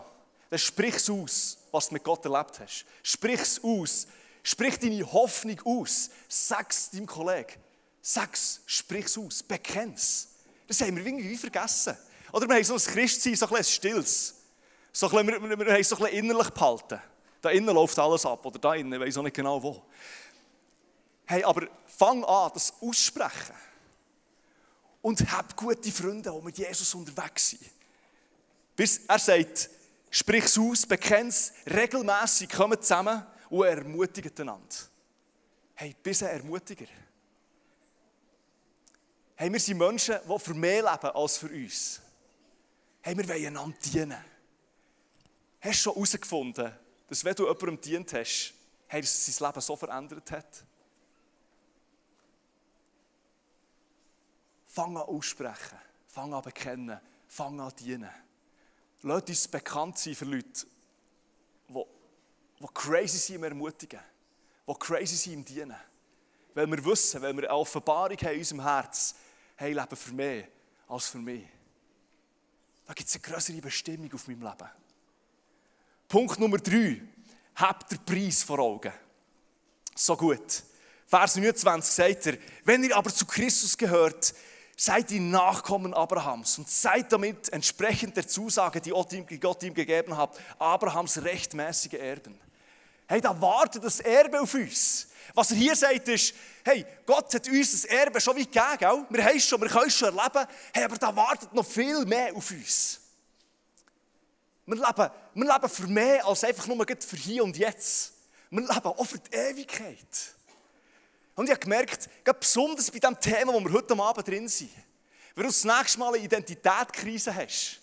[0.50, 2.86] dann sprich es aus, was du mit Gott erlebt hast.
[3.02, 4.06] Sprich es aus.
[4.44, 6.10] Sprich deine Hoffnung aus.
[6.28, 7.54] Sag es deinem Kollegen.
[8.02, 9.42] Sag es, sprich es aus.
[9.42, 10.28] Bekenn es.
[10.68, 11.98] Das haben wir irgendwie vergessen.
[12.34, 13.64] Oder wir haben so ein Christsein, so ein, ein.
[13.64, 14.04] So ein
[14.92, 17.02] bisschen, wir, wir, wir haben so ein bisschen innerlich behalten.
[17.42, 19.84] Da innen läuft alles ab oder da innen, ich weiß auch nicht genau wo.
[21.26, 23.56] Hey, aber fang an, das aussprechen.
[25.02, 27.62] Und hab gute Freunde, die mit Jesus unterwegs sind.
[28.76, 29.70] Bis er sagt,
[30.10, 34.76] sprich es aus, bekenn es, regelmässig kommen zusammen und ermutigen einander.
[35.76, 36.88] Hey, bist ein Ermutiger.
[39.36, 42.02] Hey, wir sind Menschen, die für mehr leben als für uns.
[43.02, 44.26] Hey, wir wollen einander dienen.
[45.62, 46.74] Hast du schon herausgefunden,
[47.08, 48.56] dass wenn du jemandem dient hast,
[48.88, 50.66] hey, dass sein Leben so verändert hat?
[54.66, 58.10] Fang an aussprechen, fang an bekennen, fang an dienen.
[59.04, 60.66] Lass uns bekannt sein für Leute,
[62.64, 64.00] die crazy sind im Ermutigen,
[64.68, 65.76] die crazy sind im Dienen.
[66.54, 69.16] Weil wir wissen, weil wir eine Offenbarung haben in unserem Herz,
[69.56, 70.48] hey, leben für mehr
[70.88, 71.44] als für mich.
[72.86, 74.70] Da gibt es eine größere Bestimmung auf meinem Leben.
[76.08, 77.02] Punkt Nummer drei.
[77.56, 78.94] Habt den Preis vor Augen.
[79.96, 80.64] So gut.
[81.08, 84.34] Vers 29 sagt er, wenn ihr aber zu Christus gehört,
[84.76, 88.92] seid ihr Nachkommen Abrahams und seid damit entsprechend der Zusage, die
[89.40, 92.40] Gott ihm gegeben hat, Abrahams rechtmäßige Erben.
[93.08, 95.08] Hey, da wartet das Erbe auf uns.
[95.34, 99.24] Was er hier sagt ist, hey, Gott hat uns das Erbe schon weit gegeben, wir
[99.24, 102.36] haben es schon, wir können es schon erleben, hey, aber da wartet noch viel mehr
[102.36, 103.00] auf uns.
[104.66, 108.14] Wir leben, wir leben für mehr als einfach nur für hier und jetzt.
[108.50, 110.36] Wir leben auch für die Ewigkeit.
[111.36, 114.72] Und ich habe gemerkt, besonders bei dem Thema, wo wir heute Abend drin sind,
[115.36, 117.80] wenn du das nächste Mal eine Identitätskrise hast,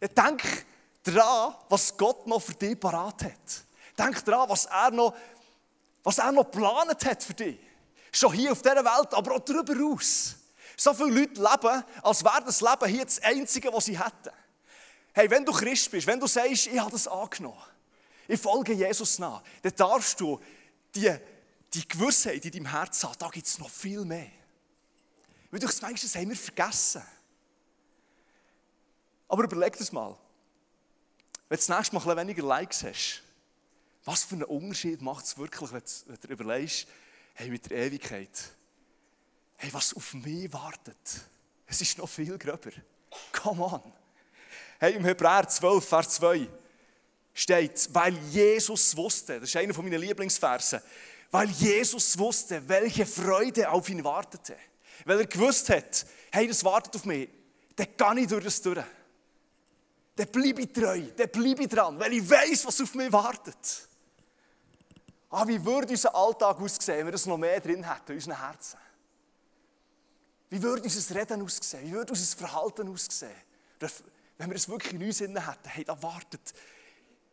[0.00, 0.66] dann denk
[1.04, 3.64] daran, was Gott noch für dich parat hat.
[3.98, 5.14] Denk daran, was er noch,
[6.02, 7.58] was er noch geplant hat für dich.
[8.12, 10.36] Schon hier auf dieser Welt, aber auch darüber hinaus.
[10.76, 14.30] So viele Leute leben, als wäre das Leben hier das Einzige, was sie hätten.
[15.12, 17.60] Hey, wenn du Christ bist, wenn du sagst, ich habe das angenommen,
[18.28, 20.40] ich folge Jesus nach, dann darfst du
[20.94, 21.18] die
[21.74, 24.30] die Gewissheit in deinem Herzen hat, da gibt es noch viel mehr.
[25.50, 27.02] Weil du denkst, das haben wir vergessen.
[29.28, 30.16] Aber überleg das mal.
[31.48, 33.22] Wenn du das nächste Mal ein weniger Likes hast,
[34.08, 36.88] was für einen Unterschied macht es wirklich, wenn du, überlegst,
[37.34, 38.30] hey, mit der Ewigkeit,
[39.56, 40.96] hey, was auf mich wartet,
[41.66, 42.70] es ist noch viel gröber.
[43.32, 43.92] Come on.
[44.80, 46.48] Hey, im Hebräer 12, Vers 2
[47.34, 50.82] steht, weil Jesus wusste, das ist einer meiner Lieblingsverse,
[51.30, 54.56] weil Jesus wusste, welche Freude auf ihn wartete.
[55.04, 57.28] Weil er gewusst hat, hey, das wartet auf mich,
[57.76, 58.82] dann kann ich durch das durch.
[60.16, 63.87] Dann bleibe ich treu, dann bleibe ich dran, weil ich weiß, was auf mich wartet.
[65.30, 68.40] Ah, wie würde unser Alltag aussehen, wenn wir das noch mehr drin hätten, in unseren
[68.40, 68.78] Herzen?
[70.50, 71.86] Wie würde unser Reden aussehen?
[71.86, 73.30] Wie würde unser Verhalten aussehen?
[74.38, 76.54] Wenn wir es wirklich in uns hätten, hey, da wartet,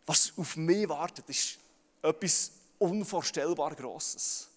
[0.06, 1.58] was auf mich wartet, ist
[2.02, 4.50] etwas unvorstellbar Grosses.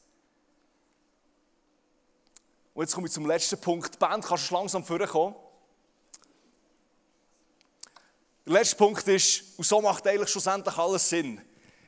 [2.74, 3.94] Und jetzt komme ich zum letzten Punkt.
[3.94, 5.36] Die Band kannst du langsam vorkommen.
[8.46, 11.40] Der letzte Punkt ist, und so macht eigentlich schlussendlich alles Sinn,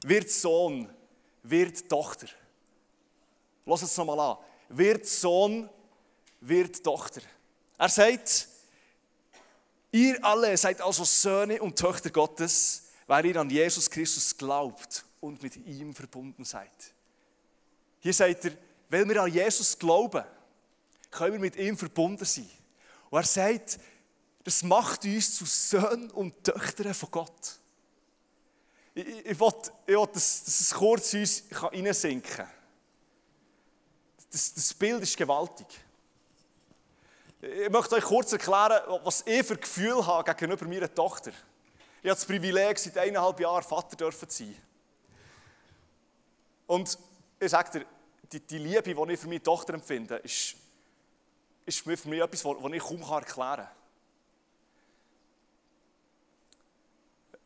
[0.05, 0.89] wird Sohn,
[1.43, 2.29] wird Tochter.
[3.67, 4.37] Lass es nochmal an.
[4.69, 5.69] Wird Sohn,
[6.41, 7.23] wird Tochter.
[7.79, 8.49] Er sagt,
[9.93, 15.43] ihr alle seid also Söhne und Töchter Gottes, weil ihr an Jesus Christus glaubt und
[15.43, 16.71] mit ihm verbunden seid.
[18.01, 18.53] Hier sagt er,
[18.89, 20.25] weil wir an Jesus glauben,
[21.11, 22.51] können wir mit ihm verbunden sein.
[23.11, 23.79] Und er sagt,
[24.45, 27.60] das macht uns zu Söhnen und Töchtern von Gott.
[28.95, 32.49] Ich, ich, ich will, dass, dass es kurz uns hineinsinken kann.
[34.31, 35.67] Das, das Bild ist gewaltig.
[37.41, 41.31] Ich möchte euch kurz erklären, was ich für Gefühl habe gegenüber meiner Tochter.
[42.03, 44.57] Ich habe das Privileg, seit eineinhalb Jahren Vater zu sein.
[46.67, 46.99] Und
[47.39, 47.87] ich sage dir,
[48.31, 50.55] die, die Liebe, die ich für meine Tochter empfinde, ist,
[51.67, 53.69] ist für mich etwas, das ich kaum erklären kann.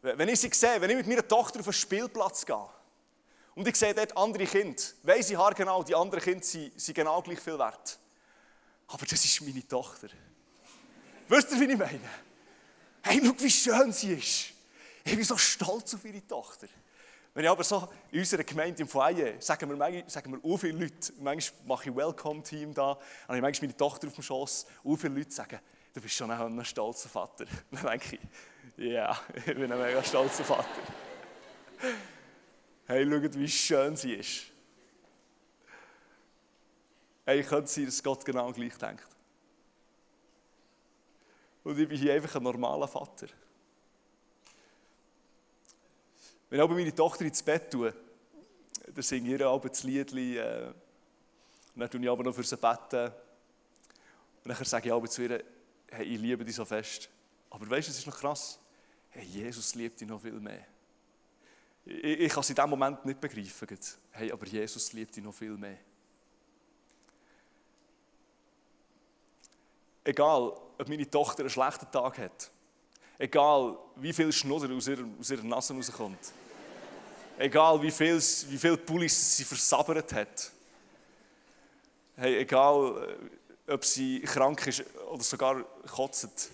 [0.04, 2.68] Wenn ich sie sehe, wenn ich mit meiner Tochter auf einen Spielplatz gehe
[3.54, 7.22] und ich sehe dort andere Kinder, weiss ich genau, die anderen Kinder sind, sind genau
[7.22, 7.98] gleich viel wert.
[8.88, 10.08] Aber das ist meine Tochter.
[11.26, 12.00] Wisst ihr, wie ich meine?
[13.02, 14.50] Hey, schau, wie schön sie ist.
[15.04, 16.66] Ich bin so stolz auf ihre Tochter.
[17.32, 20.58] Wenn ich aber so in unserer Gemeinde im Foyer, sagen wir, manchmal, sagen wir auch
[20.58, 24.66] viele Leute, manchmal mache ich Welcome-Team da, und ich manchmal meine Tochter auf dem Schoss,
[24.84, 25.58] auch viele Leute sagen,
[25.94, 27.46] du bist schon ein stolzer Vater.
[27.70, 28.20] Dann denke ich,
[28.76, 30.68] ja, ich bin ein mega stolzer Vater.
[32.86, 34.44] Hey, schaut, wie schön sie ist.
[37.24, 39.06] Hey, könnte sein, dass Gott genau gleich denkt.
[41.62, 43.26] Und ich bin hier einfach ein normaler Vater.
[46.50, 47.94] Wenn ich meine Tochter ins Bett tue,
[48.86, 50.12] dann singe ich ihr das Lied.
[50.12, 50.66] Äh,
[51.74, 53.12] und dann tue ich aber noch für sie beten.
[54.44, 55.42] Und dann sage ich aber zu ihr,
[55.90, 57.08] hey, ich liebe dich so fest.
[57.54, 58.58] Aber weißt du, es ist noch krass.
[59.10, 60.66] Hey, Jesus liebt dich noch viel mehr.
[61.86, 63.78] Ich, ich kann es in diesem Moment nicht begreifen.
[64.10, 65.78] Hey, aber Jesus liebt dich noch viel mehr.
[70.02, 72.50] Egal, ob meine Tochter einen schlechten Tag hat.
[73.18, 76.32] Egal, wie viel Schnudder aus ihrer, aus ihrer Nase rauskommt.
[77.38, 80.50] Egal, wie viel, wie viel Pullis sie versabbert hat.
[82.16, 83.16] Hey, egal,
[83.68, 86.50] äh, ob sie krank ist oder sogar kotzt.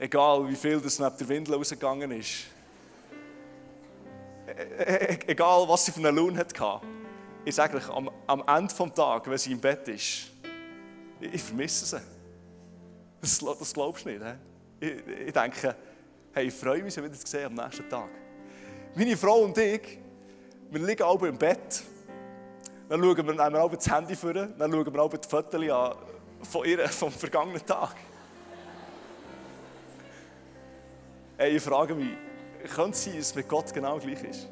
[0.00, 2.46] Egal, wie viel das neben der Windel rausgegangen ist.
[4.46, 6.80] E, e, e, egal, was sie für einen Lohn hatte.
[7.44, 10.30] Ich sage euch, am, am Ende des Tages, wenn sie im Bett ist,
[11.20, 12.02] ich, ich vermisse sie.
[13.20, 14.22] Das, das glaubst du nicht.
[14.80, 14.86] He?
[14.86, 15.76] Ich, ich denke,
[16.32, 18.08] hey, ich freue mich, sie wieder zu sehen am nächsten Tag.
[18.94, 19.98] Meine Frau und ich,
[20.70, 21.82] wir liegen alle im Bett.
[22.88, 25.94] Dann schauen wir, nehmen wir das Handy vor, dann schauen wir die Fotos an
[26.42, 27.96] von ihr, vom vergangenen Tag.
[31.40, 32.10] Hey, ich frage mich,
[32.74, 34.46] könnte es sein, dass es mit Gott genau gleich ist?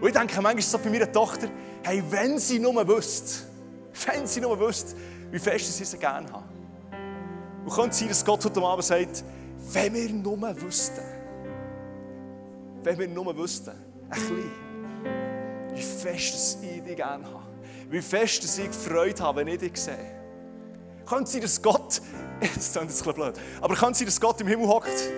[0.00, 1.48] Und ich denke manchmal so bei meiner Tochter,
[1.82, 3.42] hey, wenn sie nur wüsste,
[4.06, 4.94] wenn sie nur wüsste,
[5.32, 6.46] wie fest sie sie gerne haben.
[7.64, 9.24] Und könnte es sein, dass Gott heute Abend sagt,
[9.72, 11.02] wenn wir nur wüssten,
[12.84, 13.72] wenn wir nur wüssten,
[14.08, 14.52] ein bisschen,
[15.74, 17.42] wie fest ich dich gerne habe,
[17.90, 19.96] wie fest ich Freude habe, wenn ich dich sehe.
[21.04, 22.00] Könnte es sein, dass Gott,
[22.54, 25.10] das klingt jetzt blöd, aber könnte es sein, dass Gott im Himmel hockt,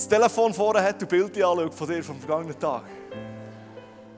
[0.00, 2.84] das Telefon vorne hat und Bilder anschaut von dir vom vergangenen Tag?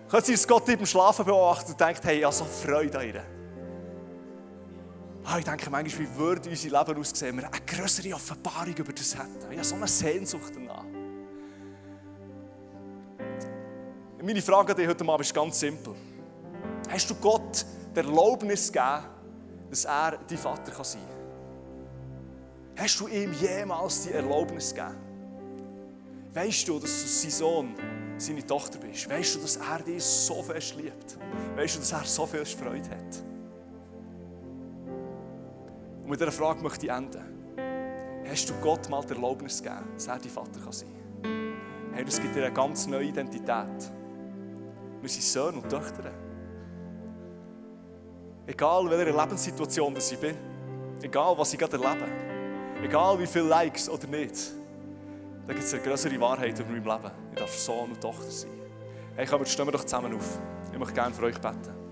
[0.09, 2.99] Könnte es sein, dass Gott beim Schlafen beobachtet und denkt, hey, ich habe so Freude
[2.99, 3.23] an ihr.
[5.25, 8.93] Ah, ich denke manchmal, wie würde unser Leben aussehen, wenn wir eine größere Offenbarung über
[8.93, 9.51] das hätten.
[9.51, 10.85] Ich habe so eine Sehnsucht danach.
[14.23, 15.95] Meine Frage an dich heute Abend ist ganz simpel.
[16.91, 19.05] Hast du Gott die Erlaubnis gegeben,
[19.69, 22.85] dass er dein Vater sein kann?
[22.85, 25.12] Hast du ihm jemals die Erlaubnis gegeben?
[26.35, 27.75] Weißt du, dass du sein Sohn,
[28.17, 29.09] seine Tochter bist?
[29.09, 31.19] Weißt du, dass er dich so fest liebt?
[31.57, 33.23] Weißt du, dass er so viel Freude hat?
[36.03, 37.23] Und mit dieser Frage möchte ich enden.
[38.27, 40.89] Hast du Gott mal die Erlaubnis gegeben, dass er dein Vater sein
[41.23, 41.53] kann?
[41.93, 43.93] Hey, das gibt dir eine ganz neue Identität.
[45.03, 46.11] Wir sind Söhne und Töchter.
[48.47, 50.37] Egal in welcher Lebenssituation ich bin,
[51.03, 52.07] egal was ich gerade erlebe,
[52.83, 54.53] egal wie viele Likes oder nicht,
[55.47, 57.11] da gibt es eine größere Wahrheit über mein Leben.
[57.33, 58.51] Ich darf Sohn und Tochter sein.
[59.17, 60.39] Hey, komm, stehen wir doch zusammen auf.
[60.73, 61.83] Ich möchte gerne für euch beten.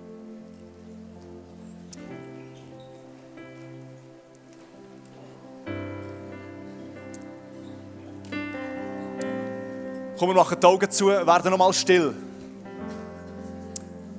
[10.18, 12.14] Komm, wir machen die Augen zu, werden nochmal still.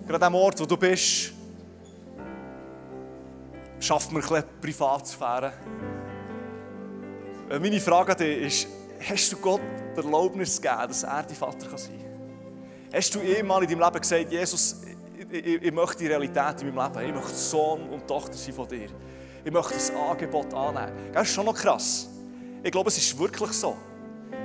[0.07, 1.31] Gerade am Ort, wo du bist,
[3.79, 5.53] schafft mir ein bisschen Privatsphäre.
[7.49, 9.61] Äh, meine Frage an dich ist, hast du Gott
[9.95, 12.11] die Erlaubnis gegeben, dass er dein Vater sein kann?
[12.93, 14.81] Hast du ihm mal in deinem Leben gesagt, Jesus,
[15.17, 18.53] ich, ich, ich, möchte die Realität in meinem Leben, ich möchte Sohn und Tochter sein
[18.53, 18.89] von dir.
[19.43, 21.11] Ich möchte das Angebot annehmen.
[21.13, 22.09] Das ist schon noch krass.
[22.61, 23.75] Ich glaube, es ist wirklich so.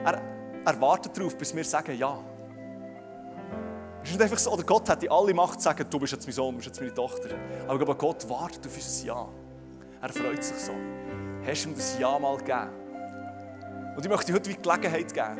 [0.04, 0.22] Er,
[0.64, 2.18] er wartet darauf, bis wir sagen Ja.
[4.02, 6.12] Es ist nicht einfach so, oder Gott hat die alle Macht zu sagen, du bist
[6.12, 7.30] jetzt mein Sohn, du bist jetzt meine Tochter.
[7.64, 9.28] Aber ich glaube, Gott wartet auf unser Ja.
[10.00, 10.72] Er freut sich so.
[11.44, 12.86] Hast du ihm das Ja mal gegeben?
[13.97, 15.38] Und ich möchte heute die Gelegenheit geben,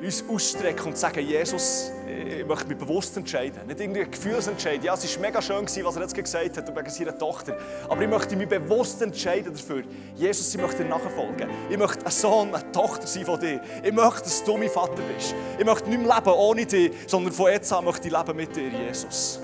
[0.00, 3.66] uns ausstrecken und sagen, Jesus, ich möchte mich bewusst entscheiden.
[3.66, 4.82] Nicht irgendwie ein Gefühlsentscheid.
[4.82, 7.56] Ja, es war mega schön, was er jetzt gesagt hat wegen seiner Tochter.
[7.88, 9.82] Aber ich möchte mich bewusst entscheiden dafür.
[10.14, 11.48] Jesus, ich möchte dir nachfolgen.
[11.70, 13.60] Ich möchte ein Sohn, eine Tochter sein von dir.
[13.82, 15.34] Ich möchte, dass du mein Vater bist.
[15.58, 18.54] Ich möchte nicht mehr leben ohne dich, sondern von jetzt an möchte ich leben mit
[18.54, 19.40] dir, Jesus.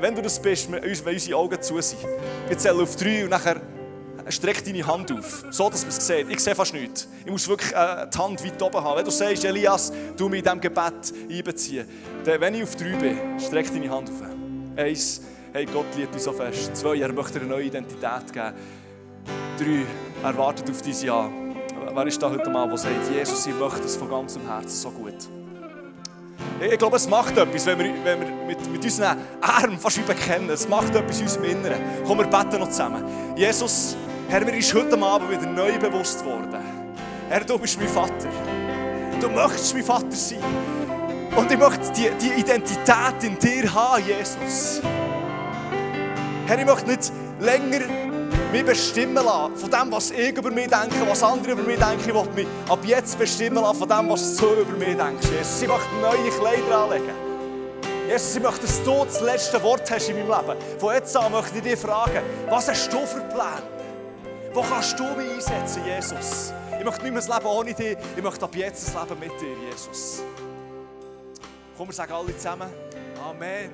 [0.00, 1.98] Wenn du das bist, wenn unsere Augen zu sind,
[2.48, 3.60] ich zähle auf drei und nachher
[4.28, 6.28] streck deine Hand auf, so dass man es sieht.
[6.28, 7.08] Ich sehe fast nichts.
[7.24, 8.98] Ich muss wirklich äh, die Hand weit oben haben.
[8.98, 11.86] Wenn du sagst, Elias, du mich in diesem Gebet einbeziehen,
[12.24, 14.22] dann, wenn ich auf drei bin, streck deine Hand auf.
[14.76, 15.20] Eins,
[15.52, 16.76] hey, Gott liebt dich so fest.
[16.76, 18.54] Zwei, er möchte dir eine neue Identität geben.
[19.58, 19.86] Drei,
[20.22, 21.30] er wartet auf dein Ja.
[21.92, 24.90] Wer ist da heute mal, der sagt, Jesus, ich möchte es von ganzem Herzen so
[24.90, 25.28] gut.
[26.60, 30.02] Ich glaube, es macht etwas, wenn wir, wenn wir mit, mit unseren Armen fast wie
[30.02, 30.50] bekennen.
[30.50, 31.80] Es macht etwas in unserem Inneren.
[32.06, 33.04] Komm, wir beten noch zusammen.
[33.36, 33.96] Jesus,
[34.34, 36.58] Herr, mir ist heute Abend wieder neu bewusst worden.
[37.28, 38.28] Herr, du bist mein Vater.
[39.20, 40.40] Du möchtest mein Vater sein.
[41.36, 44.80] Und ich möchte die, die Identität in dir haben, Jesus.
[46.46, 47.86] Herr, ich möchte nicht länger
[48.50, 52.00] mich bestimmen lassen von dem, was ich über mich denke, was andere über mich denken.
[52.00, 55.28] Ich will mich ab jetzt bestimmen lassen von dem, was du über mich denkst.
[55.30, 57.14] Jesus, ich möchte neue Kleider anlegen.
[58.08, 60.60] Jesus, ich möchte, dass du das letzte Wort hast in meinem Leben.
[60.80, 62.20] Von jetzt an möchte ich dich fragen,
[62.50, 63.73] was hast du für Pläne?
[64.54, 66.52] Wo kannst du mich einsetzen, Jesus?
[66.78, 69.40] Ich möchte nicht mehr das Leben ohne dich, ich möchte ab jetzt das Leben mit
[69.40, 70.22] dir, Jesus.
[71.76, 72.70] Komm, wir sagen alle zusammen,
[73.28, 73.70] Amen.